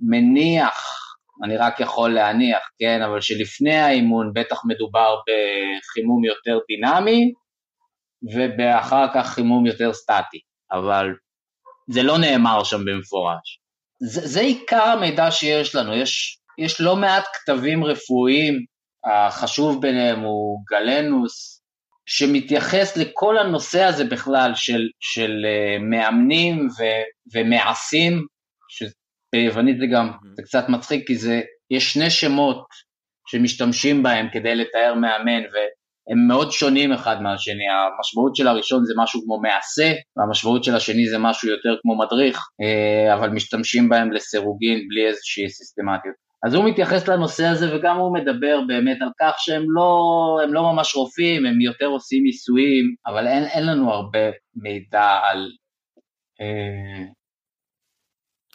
[0.00, 1.00] מניח,
[1.44, 7.32] אני רק יכול להניח, כן, אבל שלפני האימון בטח מדובר בחימום יותר דינמי,
[8.58, 10.40] ואחר כך חימום יותר סטטי,
[10.72, 11.06] אבל
[11.90, 13.59] זה לא נאמר שם במפורש.
[14.00, 18.64] זה, זה עיקר המידע שיש לנו, יש, יש לא מעט כתבים רפואיים,
[19.04, 21.62] החשוב ביניהם הוא גלנוס,
[22.06, 26.82] שמתייחס לכל הנושא הזה בכלל של, של uh, מאמנים ו,
[27.34, 28.26] ומעשים,
[28.68, 32.66] שביוונית זה גם, זה קצת מצחיק כי זה, יש שני שמות
[33.26, 35.42] שמשתמשים בהם כדי לתאר מאמן
[36.10, 41.08] והם מאוד שונים אחד מהשני, המשמעות של הראשון זה משהו כמו מעשה והמשמעות של השני
[41.08, 46.14] זה משהו יותר כמו מדריך, uh, אבל משתמשים בהם לסירוגין בלי איזושהי סיסטמטיות.
[46.46, 49.90] אז הוא מתייחס לנושא הזה וגם הוא מדבר באמת על כך שהם לא,
[50.48, 55.48] לא ממש רופאים, הם יותר עושים ניסויים, אבל אין, אין לנו הרבה מידע על...
[56.40, 57.04] אה,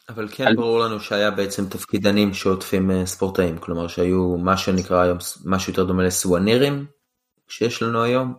[0.09, 0.55] אבל כן על...
[0.55, 5.83] ברור לנו שהיה בעצם תפקידנים שעוטפים אה, ספורטאים, כלומר שהיו מה שנקרא היום משהו יותר
[5.83, 6.85] דומה לסואנירים
[7.49, 8.33] שיש לנו היום,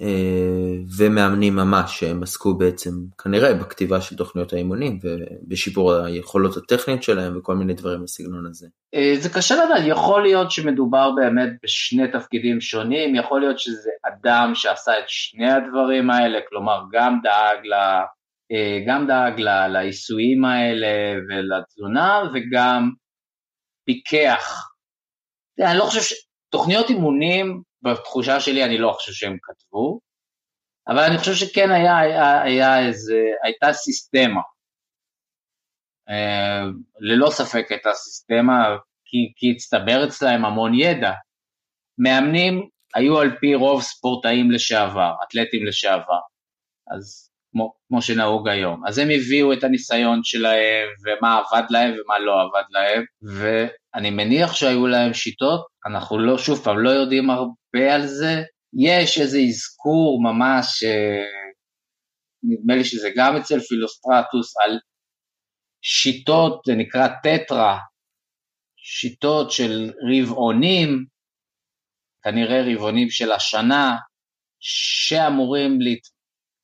[0.00, 2.90] אה, ומאמנים ממש שהם עסקו בעצם
[3.22, 8.66] כנראה בכתיבה של תוכניות האימונים ובשיפור היכולות הטכניות שלהם וכל מיני דברים בסגנון הזה.
[8.94, 14.52] אה, זה קשה לדעת, יכול להיות שמדובר באמת בשני תפקידים שונים, יכול להיות שזה אדם
[14.54, 17.74] שעשה את שני הדברים האלה, כלומר גם דאג ל...
[18.52, 22.90] אה, גם דאג לעיסויים האלה ולתזונה וגם
[23.84, 24.68] פיקח.
[25.60, 26.12] אני לא חושב ש...
[26.50, 30.00] תוכניות אימונים בתחושה שלי אני לא חושב שהם כתבו,
[30.88, 34.40] אבל אני חושב שכן היה, היה, היה איזה, הייתה סיסטמה.
[36.08, 36.62] אה,
[37.00, 41.12] ללא ספק הייתה סיסטמה, כי, כי הצטבר אצלהם המון ידע.
[41.98, 46.20] מאמנים היו על פי רוב ספורטאים לשעבר, אתלטים לשעבר,
[46.96, 48.86] אז כמו, כמו שנהוג היום.
[48.86, 54.54] אז הם הביאו את הניסיון שלהם, ומה עבד להם ומה לא עבד להם, ואני מניח
[54.54, 58.42] שהיו להם שיטות, אנחנו לא, שוב פעם, לא יודעים הרבה על זה.
[58.74, 61.24] יש איזה אזכור ממש, אה,
[62.42, 64.78] נדמה לי שזה גם אצל פילוסטרטוס, על
[65.82, 67.78] שיטות, זה נקרא טטרה,
[68.76, 71.04] שיטות של רבעונים,
[72.24, 73.96] כנראה רבעונים של השנה,
[74.60, 76.00] שאמורים להת...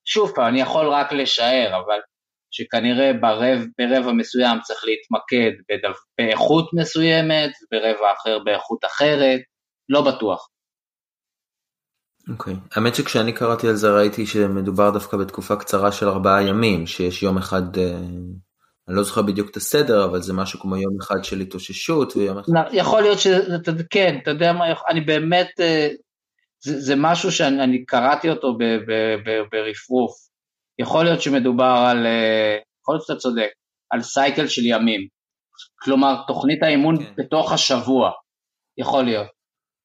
[0.05, 2.01] שוב פעם, אני יכול רק לשער, אבל
[2.51, 9.41] שכנראה ברב, ברבע מסוים צריך להתמקד בדו, באיכות מסוימת, וברבע אחר באיכות אחרת,
[9.89, 10.49] לא בטוח.
[12.29, 12.57] אוקיי, okay.
[12.75, 17.39] האמת שכשאני קראתי על זה ראיתי שמדובר דווקא בתקופה קצרה של ארבעה ימים, שיש יום
[17.39, 17.99] אחד, אה,
[18.89, 22.39] אני לא זוכר בדיוק את הסדר, אבל זה משהו כמו יום אחד של התאוששות ויום
[22.39, 22.53] אחד...
[22.73, 23.57] יכול להיות שזה,
[23.91, 25.89] כן, אתה יודע מה, אני באמת, אה,
[26.65, 28.59] זה, זה משהו שאני קראתי אותו
[29.51, 30.13] ברפרוף.
[30.79, 33.49] יכול להיות שמדובר על, אה, יכול להיות שאתה צודק,
[33.91, 35.07] על סייקל של ימים.
[35.83, 37.13] כלומר, תוכנית האימון כן.
[37.17, 38.11] בתוך השבוע.
[38.79, 39.38] יכול להיות.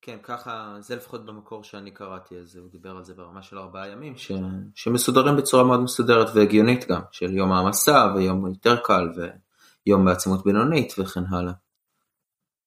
[0.05, 3.89] כן, ככה, זה לפחות במקור שאני קראתי, אז הוא דיבר על זה ברמה של ארבעה
[3.89, 4.31] ימים, ש...
[4.75, 10.93] שמסודרים בצורה מאוד מסודרת והגיונית גם, של יום העמסה ויום יותר קל ויום בעצימות בינונית
[10.99, 11.53] וכן הלאה.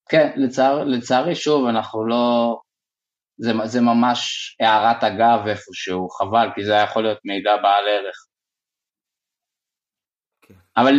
[0.08, 2.56] כן, לצער, לצערי שוב, אנחנו לא,
[3.38, 4.20] זה, זה ממש
[4.60, 8.26] הערת אגב איפשהו, חבל, כי זה היה יכול להיות מידע בעל ערך.
[10.42, 10.54] כן.
[10.76, 10.94] אבל...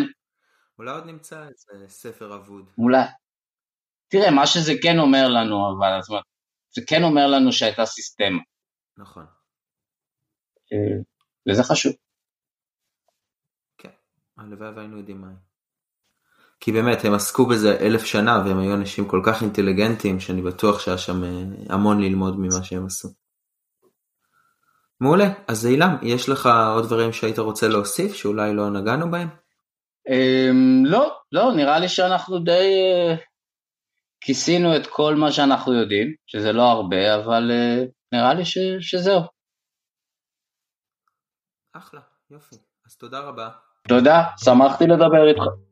[0.80, 2.70] אולי עוד נמצא איזה ספר אבוד.
[2.78, 3.04] אולי.
[4.08, 6.24] תראה, מה שזה כן אומר לנו, אבל זאת אומרת,
[6.76, 8.42] זה כן אומר לנו שהייתה סיסטמה.
[8.98, 9.26] נכון.
[10.74, 11.02] אה,
[11.50, 11.94] וזה חשוב.
[13.78, 13.90] כן,
[14.38, 15.28] הלוואי והיינו יודעים מה.
[16.60, 20.80] כי באמת הם עסקו בזה אלף שנה והם היו אנשים כל כך אינטליגנטים שאני בטוח
[20.80, 21.30] שהיה שם אה,
[21.70, 23.10] המון ללמוד ממה שהם עשו.
[25.02, 29.28] מעולה, אז אילם, יש לך עוד דברים שהיית רוצה להוסיף שאולי לא נגענו בהם?
[30.10, 32.76] Um, לא, לא, נראה לי שאנחנו די
[33.14, 33.20] uh,
[34.28, 39.22] כיסינו את כל מה שאנחנו יודעים, שזה לא הרבה, אבל אה, נראה לי ש, שזהו.
[41.74, 42.56] אחלה, יופי.
[42.86, 43.50] אז תודה רבה.
[43.88, 45.67] תודה, שמחתי לדבר איתך.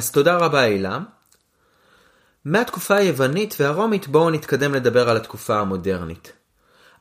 [0.00, 0.98] אז תודה רבה הילה.
[2.44, 6.32] מהתקופה היוונית והרומית בואו נתקדם לדבר על התקופה המודרנית.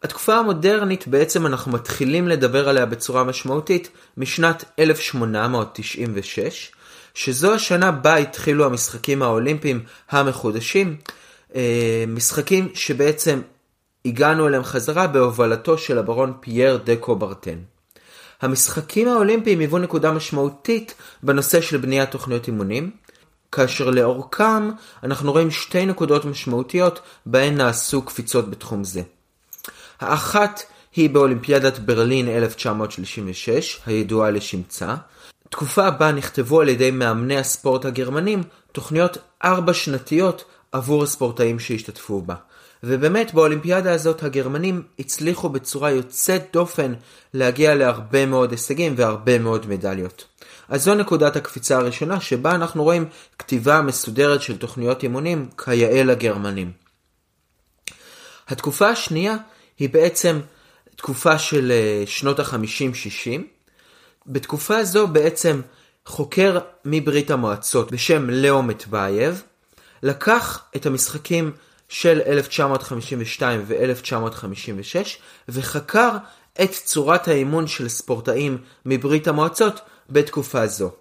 [0.03, 6.71] התקופה המודרנית בעצם אנחנו מתחילים לדבר עליה בצורה משמעותית משנת 1896,
[7.13, 10.97] שזו השנה בה התחילו המשחקים האולימפיים המחודשים,
[11.55, 13.41] אה, משחקים שבעצם
[14.05, 17.59] הגענו אליהם חזרה בהובלתו של הברון פייר דה קוברטן.
[18.41, 22.91] המשחקים האולימפיים היוו נקודה משמעותית בנושא של בניית תוכניות אימונים,
[23.51, 24.69] כאשר לאורכם
[25.03, 29.01] אנחנו רואים שתי נקודות משמעותיות בהן נעשו קפיצות בתחום זה.
[29.99, 30.61] האחת
[30.95, 34.95] היא באולימפיאדת ברלין 1936, הידועה לשמצה,
[35.49, 42.35] תקופה בה נכתבו על ידי מאמני הספורט הגרמנים תוכניות ארבע שנתיות עבור הספורטאים שהשתתפו בה.
[42.83, 46.93] ובאמת באולימפיאדה הזאת הגרמנים הצליחו בצורה יוצאת דופן
[47.33, 50.25] להגיע להרבה מאוד הישגים והרבה מאוד מדליות.
[50.69, 53.05] אז זו נקודת הקפיצה הראשונה שבה אנחנו רואים
[53.39, 56.71] כתיבה מסודרת של תוכניות אימונים כיאה לגרמנים.
[58.47, 59.35] התקופה השנייה
[59.79, 60.39] היא בעצם
[60.95, 63.41] תקופה של אה, שנות ה-50-60.
[64.27, 65.61] בתקופה זו בעצם
[66.05, 69.43] חוקר מברית המועצות בשם לאו מטבייב
[70.03, 71.51] לקח את המשחקים
[71.89, 74.95] של 1952 ו-1956
[75.49, 76.17] וחקר
[76.63, 80.91] את צורת האימון של ספורטאים מברית המועצות בתקופה זו.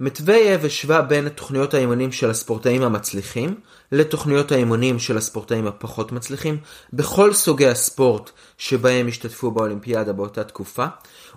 [0.00, 3.60] מטבייב השווה בין תוכניות האימונים של הספורטאים המצליחים
[3.92, 6.58] לתוכניות האימונים של הספורטאים הפחות מצליחים
[6.92, 10.86] בכל סוגי הספורט שבהם השתתפו באולימפיאדה באותה תקופה,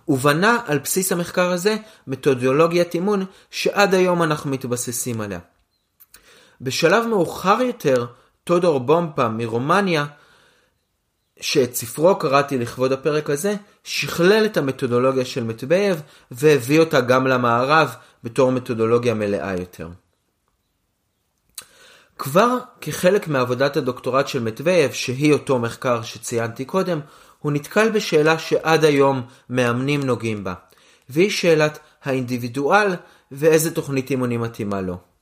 [0.08, 1.76] ובנה על בסיס המחקר הזה
[2.08, 5.40] מתודולוגיית אימון שעד היום אנחנו מתבססים עליה.
[6.62, 8.06] בשלב מאוחר יותר
[8.44, 10.06] טודור בומפה מרומניה,
[11.40, 16.02] שאת ספרו קראתי לכבוד הפרק הזה, שכלל את המתודולוגיה של מטבייב
[16.32, 19.90] והביא אותה גם למערב בתור מתודולוגיה מלאה יותר.
[22.18, 27.00] כבר כחלק מעבודת הדוקטורט של מטבייב, שהיא אותו מחקר שציינתי קודם,
[27.40, 30.54] הוא נתקל בשאלה שעד היום מאמנים נוגעים בה,
[31.10, 32.96] והיא שאלת האינדיבידואל
[33.32, 35.13] ואיזה תוכנית אימונים מתאימה לו.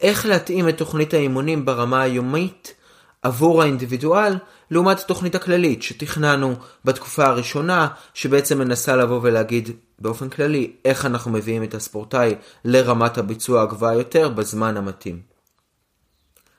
[0.00, 2.74] איך להתאים את תוכנית האימונים ברמה היומית
[3.22, 4.38] עבור האינדיבידואל
[4.70, 6.54] לעומת התוכנית הכללית שתכננו
[6.84, 13.62] בתקופה הראשונה שבעצם מנסה לבוא ולהגיד באופן כללי איך אנחנו מביאים את הספורטאי לרמת הביצוע
[13.62, 15.20] הגבוהה יותר בזמן המתאים.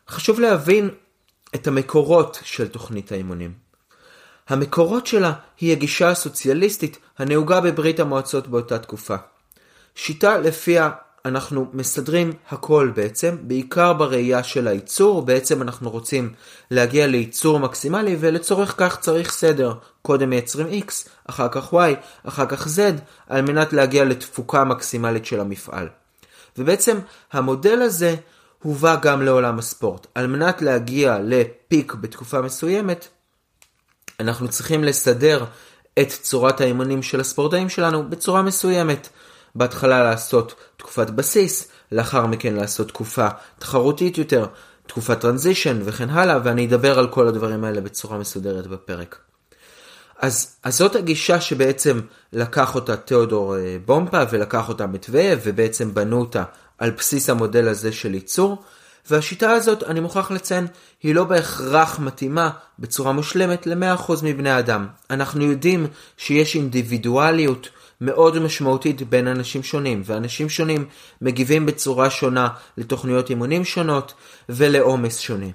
[0.09, 0.89] חשוב להבין
[1.55, 3.53] את המקורות של תוכנית האימונים.
[4.47, 9.15] המקורות שלה היא הגישה הסוציאליסטית הנהוגה בברית המועצות באותה תקופה.
[9.95, 10.91] שיטה לפיה
[11.25, 16.33] אנחנו מסדרים הכל בעצם, בעיקר בראייה של הייצור, בעצם אנחנו רוצים
[16.71, 19.73] להגיע לייצור מקסימלי ולצורך כך צריך סדר.
[20.01, 20.91] קודם מייצרים X,
[21.29, 21.77] אחר כך Y,
[22.23, 22.79] אחר כך Z,
[23.27, 25.87] על מנת להגיע לתפוקה מקסימלית של המפעל.
[26.57, 26.97] ובעצם
[27.33, 28.15] המודל הזה
[28.63, 30.07] הובא גם לעולם הספורט.
[30.15, 33.07] על מנת להגיע לפיק בתקופה מסוימת,
[34.19, 35.45] אנחנו צריכים לסדר
[35.99, 39.09] את צורת האימונים של הספורטאים שלנו בצורה מסוימת.
[39.55, 43.27] בהתחלה לעשות תקופת בסיס, לאחר מכן לעשות תקופה
[43.59, 44.45] תחרותית יותר,
[44.87, 49.17] תקופת transition וכן הלאה, ואני אדבר על כל הדברים האלה בצורה מסודרת בפרק.
[50.19, 52.01] אז, אז זאת הגישה שבעצם
[52.33, 56.43] לקח אותה תיאודור אה, בומפה ולקח אותה מטבייב ובעצם בנו אותה
[56.77, 58.63] על בסיס המודל הזה של ייצור.
[59.09, 60.67] והשיטה הזאת, אני מוכרח לציין,
[61.03, 64.87] היא לא בהכרח מתאימה בצורה מושלמת ל-100% מבני אדם.
[65.09, 65.87] אנחנו יודעים
[66.17, 67.69] שיש אינדיבידואליות
[68.01, 70.85] מאוד משמעותית בין אנשים שונים, ואנשים שונים
[71.21, 74.13] מגיבים בצורה שונה לתוכניות אימונים שונות
[74.49, 75.47] ולעומס שונה.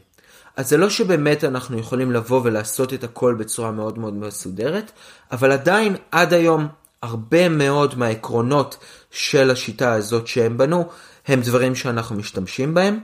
[0.57, 4.93] אז זה לא שבאמת אנחנו יכולים לבוא ולעשות את הכל בצורה מאוד מאוד מסודרת,
[5.32, 6.68] אבל עדיין עד היום
[7.03, 8.76] הרבה מאוד מהעקרונות
[9.11, 10.88] של השיטה הזאת שהם בנו,
[11.26, 12.99] הם דברים שאנחנו משתמשים בהם,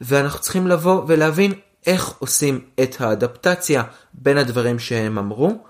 [0.00, 1.52] ואנחנו צריכים לבוא ולהבין
[1.86, 3.82] איך עושים את האדפטציה
[4.14, 5.64] בין הדברים שהם אמרו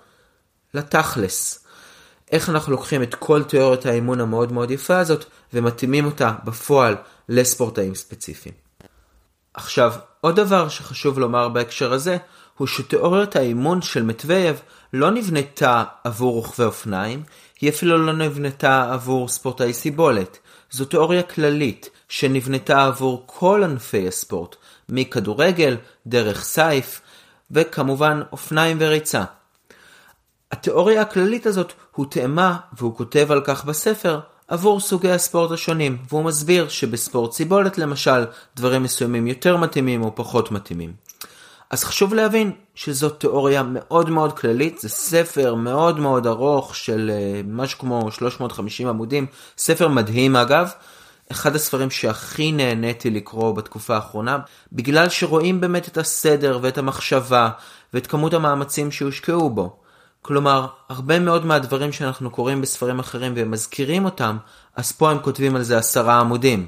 [0.74, 1.65] לתכלס.
[2.32, 6.96] איך אנחנו לוקחים את כל תיאוריית האימון המאוד מאוד יפה הזאת ומתאימים אותה בפועל
[7.28, 8.54] לספורטאים ספציפיים.
[9.54, 12.16] עכשיו, עוד דבר שחשוב לומר בהקשר הזה,
[12.58, 14.60] הוא שתיאוריית האימון של מטבייב
[14.92, 17.22] לא נבנתה עבור רוכבי אופניים,
[17.60, 20.38] היא אפילו לא נבנתה עבור ספורטאי סיבולת.
[20.70, 24.56] זו תיאוריה כללית, שנבנתה עבור כל ענפי הספורט,
[24.88, 27.00] מכדורגל, דרך סייף,
[27.50, 29.24] וכמובן אופניים וריצה.
[30.52, 36.68] התיאוריה הכללית הזאת הותאמה, והוא כותב על כך בספר, עבור סוגי הספורט השונים, והוא מסביר
[36.68, 38.24] שבספורט סיבולת למשל,
[38.56, 40.92] דברים מסוימים יותר מתאימים או פחות מתאימים.
[41.70, 47.40] אז חשוב להבין שזאת תיאוריה מאוד מאוד כללית, זה ספר מאוד מאוד ארוך של אה,
[47.44, 49.26] משהו כמו 350 עמודים,
[49.58, 50.70] ספר מדהים אגב,
[51.32, 54.38] אחד הספרים שהכי נהניתי לקרוא בתקופה האחרונה,
[54.72, 57.50] בגלל שרואים באמת את הסדר ואת המחשבה
[57.94, 59.76] ואת כמות המאמצים שהושקעו בו.
[60.26, 64.36] כלומר, הרבה מאוד מהדברים שאנחנו קוראים בספרים אחרים והם מזכירים אותם,
[64.76, 66.66] אז פה הם כותבים על זה עשרה עמודים.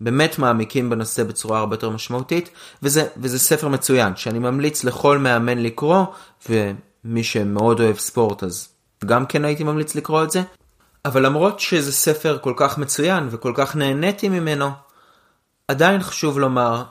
[0.00, 2.50] באמת מעמיקים בנושא בצורה הרבה יותר משמעותית,
[2.82, 6.04] וזה, וזה ספר מצוין, שאני ממליץ לכל מאמן לקרוא,
[6.48, 8.68] ומי שמאוד אוהב ספורט אז
[9.04, 10.42] גם כן הייתי ממליץ לקרוא את זה.
[11.04, 14.70] אבל למרות שזה ספר כל כך מצוין וכל כך נהניתי ממנו,
[15.68, 16.84] עדיין חשוב לומר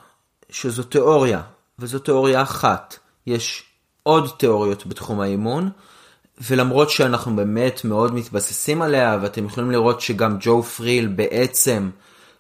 [0.50, 1.42] שזו תיאוריה,
[1.80, 3.00] וזו תיאוריה אחת.
[3.28, 3.64] יש
[4.04, 5.70] עוד תיאוריות בתחום האימון,
[6.42, 11.90] ולמרות שאנחנו באמת מאוד מתבססים עליה, ואתם יכולים לראות שגם ג'ו פריל בעצם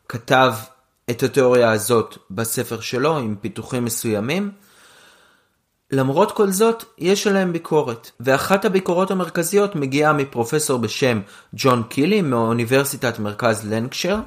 [0.09, 0.53] כתב
[1.09, 4.51] את התיאוריה הזאת בספר שלו עם פיתוחים מסוימים,
[5.91, 11.21] למרות כל זאת, יש עליהם ביקורת, ואחת הביקורות המרכזיות מגיעה מפרופסור בשם
[11.53, 14.17] ג'ון קילי מאוניברסיטת מרכז לנקשר,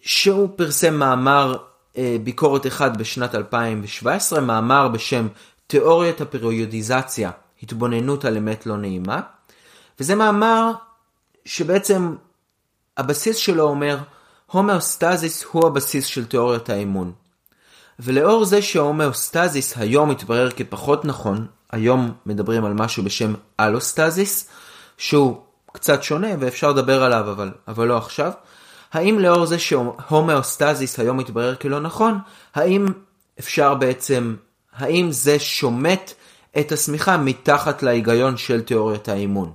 [0.00, 1.56] שהוא פרסם מאמר
[1.96, 5.28] אה, ביקורת אחד בשנת 2017, מאמר בשם
[5.66, 7.30] תיאוריית הפריודיזציה,
[7.62, 9.20] התבוננות על אמת לא נעימה,
[10.00, 10.72] וזה מאמר
[11.44, 12.14] שבעצם
[12.96, 13.98] הבסיס שלו אומר,
[14.46, 17.12] הומאוסטזיס הוא הבסיס של תיאוריית האימון.
[17.98, 24.48] ולאור זה שההומאוסטזיס היום מתברר כפחות נכון, היום מדברים על משהו בשם אלוסטזיס,
[24.98, 25.40] שהוא
[25.72, 28.32] קצת שונה ואפשר לדבר עליו אבל, אבל לא עכשיו,
[28.92, 32.18] האם לאור זה שהומאוסטזיס היום מתברר כלא נכון,
[32.54, 32.86] האם
[33.38, 34.36] אפשר בעצם,
[34.76, 36.12] האם זה שומט
[36.58, 39.52] את השמיכה מתחת להיגיון של תיאוריית האימון?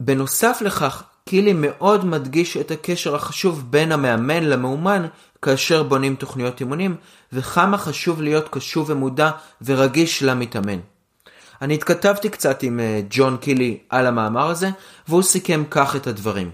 [0.00, 5.06] בנוסף לכך, קילי מאוד מדגיש את הקשר החשוב בין המאמן למאומן
[5.42, 6.96] כאשר בונים תוכניות אימונים,
[7.32, 9.30] וכמה חשוב להיות קשוב ומודע
[9.62, 10.78] ורגיש למתאמן.
[11.62, 14.70] אני התכתבתי קצת עם אה, ג'ון קילי על המאמר הזה,
[15.08, 16.50] והוא סיכם כך את הדברים.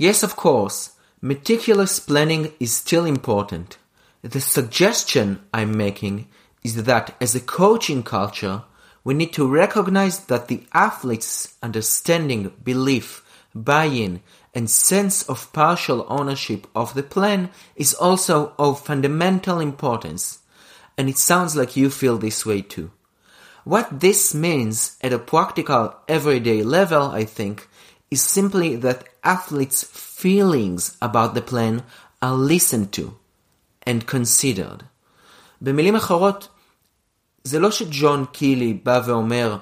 [0.00, 0.90] Yes, of course,
[1.24, 3.76] meticulous planning is still important.
[4.24, 6.16] The suggestion I'm making
[6.63, 8.63] is that as a coaching culture,
[9.03, 13.23] we need to recognize that the athlete's understanding, belief,
[13.55, 14.21] buy-in,
[14.53, 20.39] and sense of partial ownership of the plan is also of fundamental importance.
[20.97, 22.91] And it sounds like you feel this way too.
[23.63, 27.67] What this means at a practical everyday level, I think,
[28.09, 31.83] is simply that athletes' feelings about the plan
[32.21, 33.15] are listened to
[33.83, 34.83] and considered.
[35.61, 36.47] במילים אחרות,
[37.44, 39.56] זה לא שג'ון קילי בא ואומר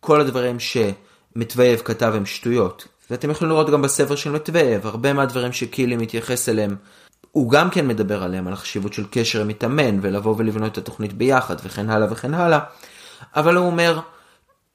[0.00, 2.88] כל הדברים שמטבייב כתב הם שטויות.
[3.10, 6.76] ואתם יכולים לראות גם בספר של מטבייב, הרבה מהדברים שקילי מתייחס אליהם,
[7.30, 11.12] הוא גם כן מדבר עליהם, על החשיבות של קשר עם מתאמן, ולבוא ולבנות את התוכנית
[11.12, 12.58] ביחד, וכן הלאה וכן הלאה.
[13.36, 14.00] אבל הוא אומר,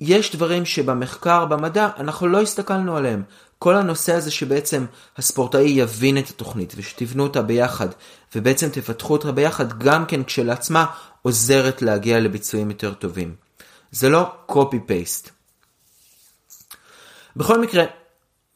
[0.01, 3.23] יש דברים שבמחקר, במדע, אנחנו לא הסתכלנו עליהם.
[3.59, 4.85] כל הנושא הזה שבעצם
[5.17, 7.87] הספורטאי יבין את התוכנית ושתבנו אותה ביחד
[8.35, 10.85] ובעצם תפתחו אותה ביחד גם כן כשלעצמה
[11.21, 13.35] עוזרת להגיע לביצועים יותר טובים.
[13.91, 15.29] זה לא copy-paste.
[17.35, 17.83] בכל מקרה,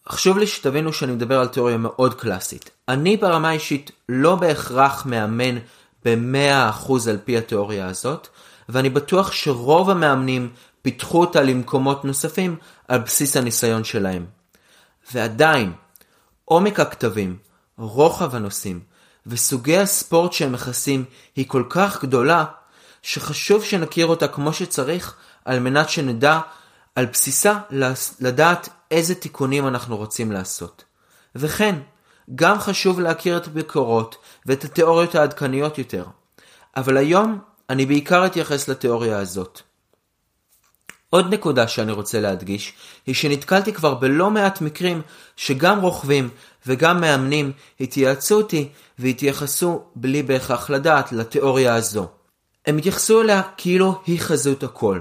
[0.09, 2.70] חשוב לי שתבינו שאני מדבר על תיאוריה מאוד קלאסית.
[2.88, 5.57] אני ברמה אישית לא בהכרח מאמן
[6.05, 8.28] ב-100% על פי התיאוריה הזאת,
[8.70, 10.49] ואני בטוח שרוב המאמנים
[10.82, 12.55] פיתחו אותה למקומות נוספים
[12.88, 14.26] על בסיס הניסיון שלהם.
[15.14, 15.74] ועדיין,
[16.45, 17.38] עומק הכתבים,
[17.78, 18.80] רוחב הנושאים
[19.28, 21.05] וסוגי הספורט שהם מכסים
[21.36, 22.45] היא כל כך גדולה,
[23.01, 25.15] שחשוב שנכיר אותה כמו שצריך
[25.45, 26.39] על מנת שנדע
[26.95, 27.59] על בסיסה
[28.19, 30.84] לדעת איזה תיקונים אנחנו רוצים לעשות.
[31.36, 31.76] וכן,
[32.36, 34.15] גם חשוב להכיר את הביקורות
[34.45, 36.05] ואת התיאוריות העדכניות יותר.
[36.76, 39.61] אבל היום אני בעיקר אתייחס לתיאוריה הזאת.
[41.14, 42.74] עוד נקודה שאני רוצה להדגיש,
[43.05, 45.01] היא שנתקלתי כבר בלא מעט מקרים
[45.36, 46.30] שגם רוכבים
[46.68, 52.07] וגם מאמנים התייעצו אותי והתייחסו בלי בהכרח לדעת לתיאוריה הזו.
[52.66, 54.99] הם התייחסו אליה כאילו היא חזות הכל.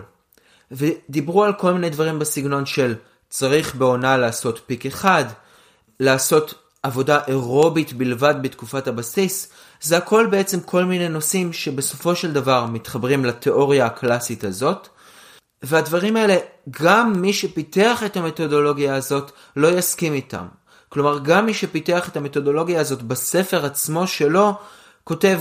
[0.70, 2.94] ודיברו על כל מיני דברים בסגנון של
[3.28, 5.24] צריך בעונה לעשות פיק אחד,
[6.00, 9.48] לעשות עבודה אירובית בלבד בתקופת הבסיס,
[9.80, 14.88] זה הכל בעצם כל מיני נושאים שבסופו של דבר מתחברים לתיאוריה הקלאסית הזאת,
[15.62, 16.36] והדברים האלה,
[16.70, 20.46] גם מי שפיתח את המתודולוגיה הזאת לא יסכים איתם.
[20.88, 24.54] כלומר, גם מי שפיתח את המתודולוגיה הזאת בספר עצמו שלו,
[25.04, 25.40] כותב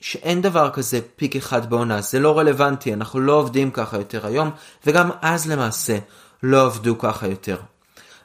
[0.00, 4.50] שאין דבר כזה פיק אחד בעונה, זה לא רלוונטי, אנחנו לא עובדים ככה יותר היום,
[4.86, 5.98] וגם אז למעשה
[6.42, 7.56] לא עבדו ככה יותר.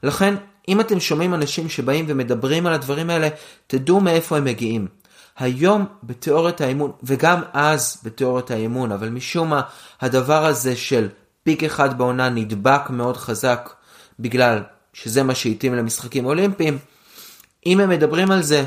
[0.04, 0.36] לכן,
[0.68, 3.30] אם אתם שומעים אנשים שבאים ומדברים על הדברים האלה,
[3.68, 4.88] תדעו מאיפה הם מגיעים.
[5.38, 9.62] היום בתיאוריית האימון, וגם אז בתיאוריית האימון, אבל משום מה
[10.02, 11.08] הדבר הזה של
[11.48, 13.70] פיק אחד בעונה נדבק מאוד חזק,
[14.20, 16.78] בגלל שזה מה שהתאים למשחקים אולימפיים,
[17.66, 18.66] אם הם מדברים על זה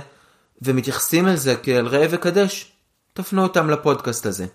[0.63, 2.73] ומתייחסים על זה כאל ראה וקדש,
[3.13, 4.47] תפנו אותם לפודקאסט הזה.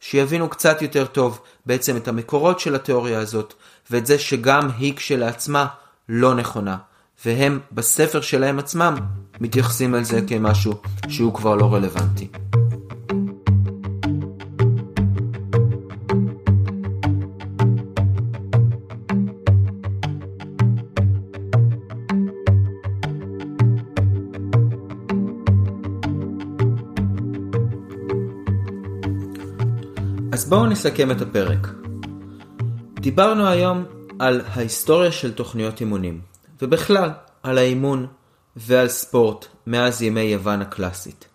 [0.00, 3.54] שיבינו קצת יותר טוב בעצם את המקורות של התיאוריה הזאת,
[3.90, 5.66] ואת זה שגם היא כשלעצמה
[6.08, 6.76] לא נכונה.
[7.24, 8.94] והם בספר שלהם עצמם
[9.40, 10.74] מתייחסים על זה כמשהו
[11.08, 12.28] שהוא כבר לא רלוונטי.
[30.52, 31.68] בואו נסכם את הפרק.
[33.00, 33.84] דיברנו היום
[34.18, 36.20] על ההיסטוריה של תוכניות אימונים,
[36.62, 37.10] ובכלל
[37.42, 38.06] על האימון
[38.56, 41.28] ועל ספורט מאז ימי יוון הקלאסית.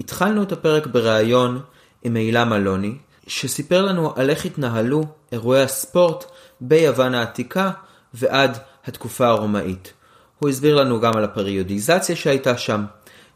[0.00, 1.60] התחלנו את הפרק בריאיון
[2.02, 2.94] עם אילם אלוני,
[3.26, 6.24] שסיפר לנו על איך התנהלו אירועי הספורט
[6.60, 7.70] ביוון העתיקה
[8.14, 9.92] ועד התקופה הרומאית.
[10.38, 12.84] הוא הסביר לנו גם על הפריודיזציה שהייתה שם,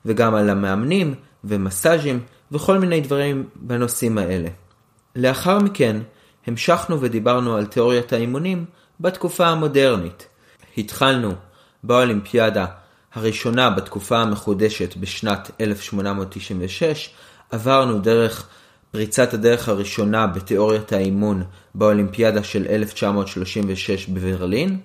[0.05, 2.21] וגם על המאמנים ומסאז'ים
[2.53, 4.49] וכל מיני דברים בנושאים האלה.
[5.19, 5.97] לאחר מכן
[6.47, 8.65] המשכנו ודיברנו על תיאוריית האימונים
[9.01, 10.29] בתקופה המודרנית.
[10.79, 11.33] התחלנו
[11.83, 12.67] באולימפיאדה
[13.15, 17.11] הראשונה בתקופה המחודשת בשנת 1896,
[17.51, 18.47] עברנו דרך
[18.91, 21.43] פריצת הדרך הראשונה בתיאוריית האימון
[21.75, 24.81] באולימפיאדה של 1936 בברלין,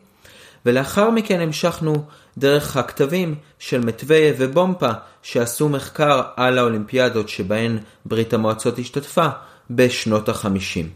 [0.65, 2.05] ולאחר מכן המשכנו
[2.37, 9.27] דרך הכתבים של מטוויה ובומפה שעשו מחקר על האולימפיאדות שבהן ברית המועצות השתתפה
[9.69, 10.89] בשנות החמישים.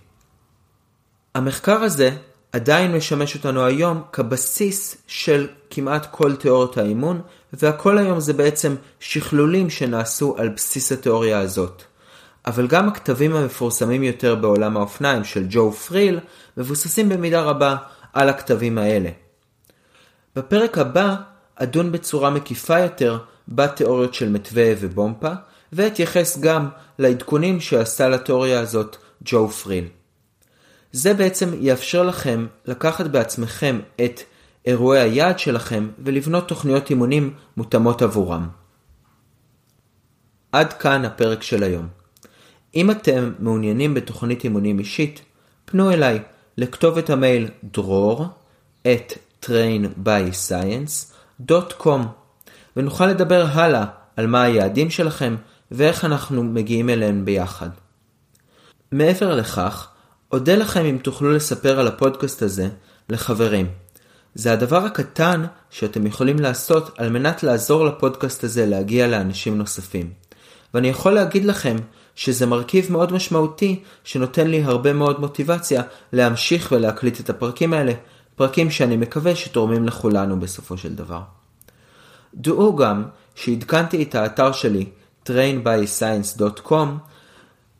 [1.35, 2.11] המחקר הזה
[2.51, 7.21] עדיין משמש אותנו היום כבסיס של כמעט כל תיאוריות האימון,
[7.53, 11.83] והכל היום זה בעצם שכלולים שנעשו על בסיס התיאוריה הזאת.
[12.45, 16.19] אבל גם הכתבים המפורסמים יותר בעולם האופניים של ג'ו פריל
[16.57, 17.75] מבוססים במידה רבה
[18.13, 19.09] על הכתבים האלה.
[20.35, 21.15] בפרק הבא
[21.55, 25.31] אדון בצורה מקיפה יותר בתיאוריות של מתווה ובומפה,
[25.73, 29.87] ואתייחס גם לעדכונים שעשה לתיאוריה הזאת ג'ו פריל.
[30.91, 34.21] זה בעצם יאפשר לכם לקחת בעצמכם את
[34.65, 38.47] אירועי היעד שלכם ולבנות תוכניות אימונים מותאמות עבורם.
[40.51, 41.87] עד כאן הפרק של היום.
[42.75, 45.21] אם אתם מעוניינים בתוכנית אימונים אישית,
[45.65, 46.19] פנו אליי
[46.57, 48.21] לכתובת המייל dror
[48.83, 49.13] at
[49.45, 52.01] trainbyscience.com
[52.77, 53.85] ונוכל לדבר הלאה
[54.17, 55.35] על מה היעדים שלכם
[55.71, 57.69] ואיך אנחנו מגיעים אליהם ביחד.
[58.91, 59.87] מעבר לכך,
[60.31, 62.69] אודה לכם אם תוכלו לספר על הפודקאסט הזה
[63.09, 63.67] לחברים.
[64.35, 70.09] זה הדבר הקטן שאתם יכולים לעשות על מנת לעזור לפודקאסט הזה להגיע לאנשים נוספים.
[70.73, 71.75] ואני יכול להגיד לכם
[72.15, 75.81] שזה מרכיב מאוד משמעותי שנותן לי הרבה מאוד מוטיבציה
[76.13, 77.93] להמשיך ולהקליט את הפרקים האלה,
[78.35, 81.21] פרקים שאני מקווה שתורמים לכולנו בסופו של דבר.
[82.33, 83.03] דעו גם
[83.35, 84.85] שעדכנתי את האתר שלי
[85.27, 86.87] trainbyscience.com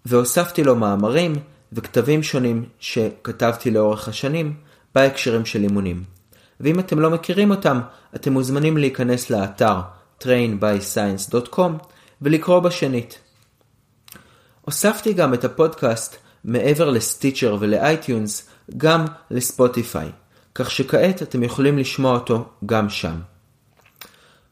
[0.06, 1.34] והוספתי לו מאמרים
[1.74, 4.54] וכתבים שונים שכתבתי לאורך השנים
[4.96, 6.04] בהקשרים של אימונים.
[6.60, 7.80] ואם אתם לא מכירים אותם,
[8.16, 9.82] אתם מוזמנים להיכנס לאתר
[10.24, 11.72] trainbyscience.com
[12.22, 13.20] ולקרוא בשנית.
[14.62, 20.12] הוספתי גם את הפודקאסט מעבר לסטיצ'ר ולאייטיונס גם לספוטיפיי,
[20.56, 23.20] כך שכעת אתם יכולים לשמוע אותו גם שם.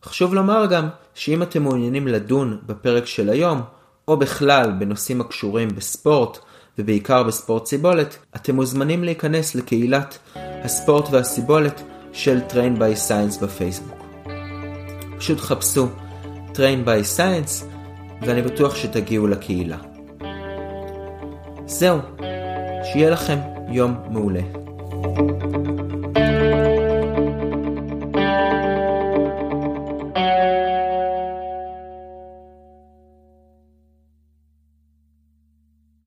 [0.06, 3.62] חשוב לומר גם שאם אתם מעוניינים לדון בפרק של היום,
[4.08, 6.38] או בכלל בנושאים הקשורים בספורט,
[6.80, 11.82] ובעיקר בספורט סיבולת, אתם מוזמנים להיכנס לקהילת הספורט והסיבולת
[12.14, 14.03] של Train by Science בפייסבוק.
[15.18, 15.88] פשוט חפשו
[16.53, 17.66] Train by Science
[18.22, 19.78] ואני בטוח שתגיעו לקהילה.
[21.66, 21.99] זהו,
[22.84, 23.38] שיהיה לכם
[23.72, 24.41] יום מעולה.
[26.16, 26.74] thank you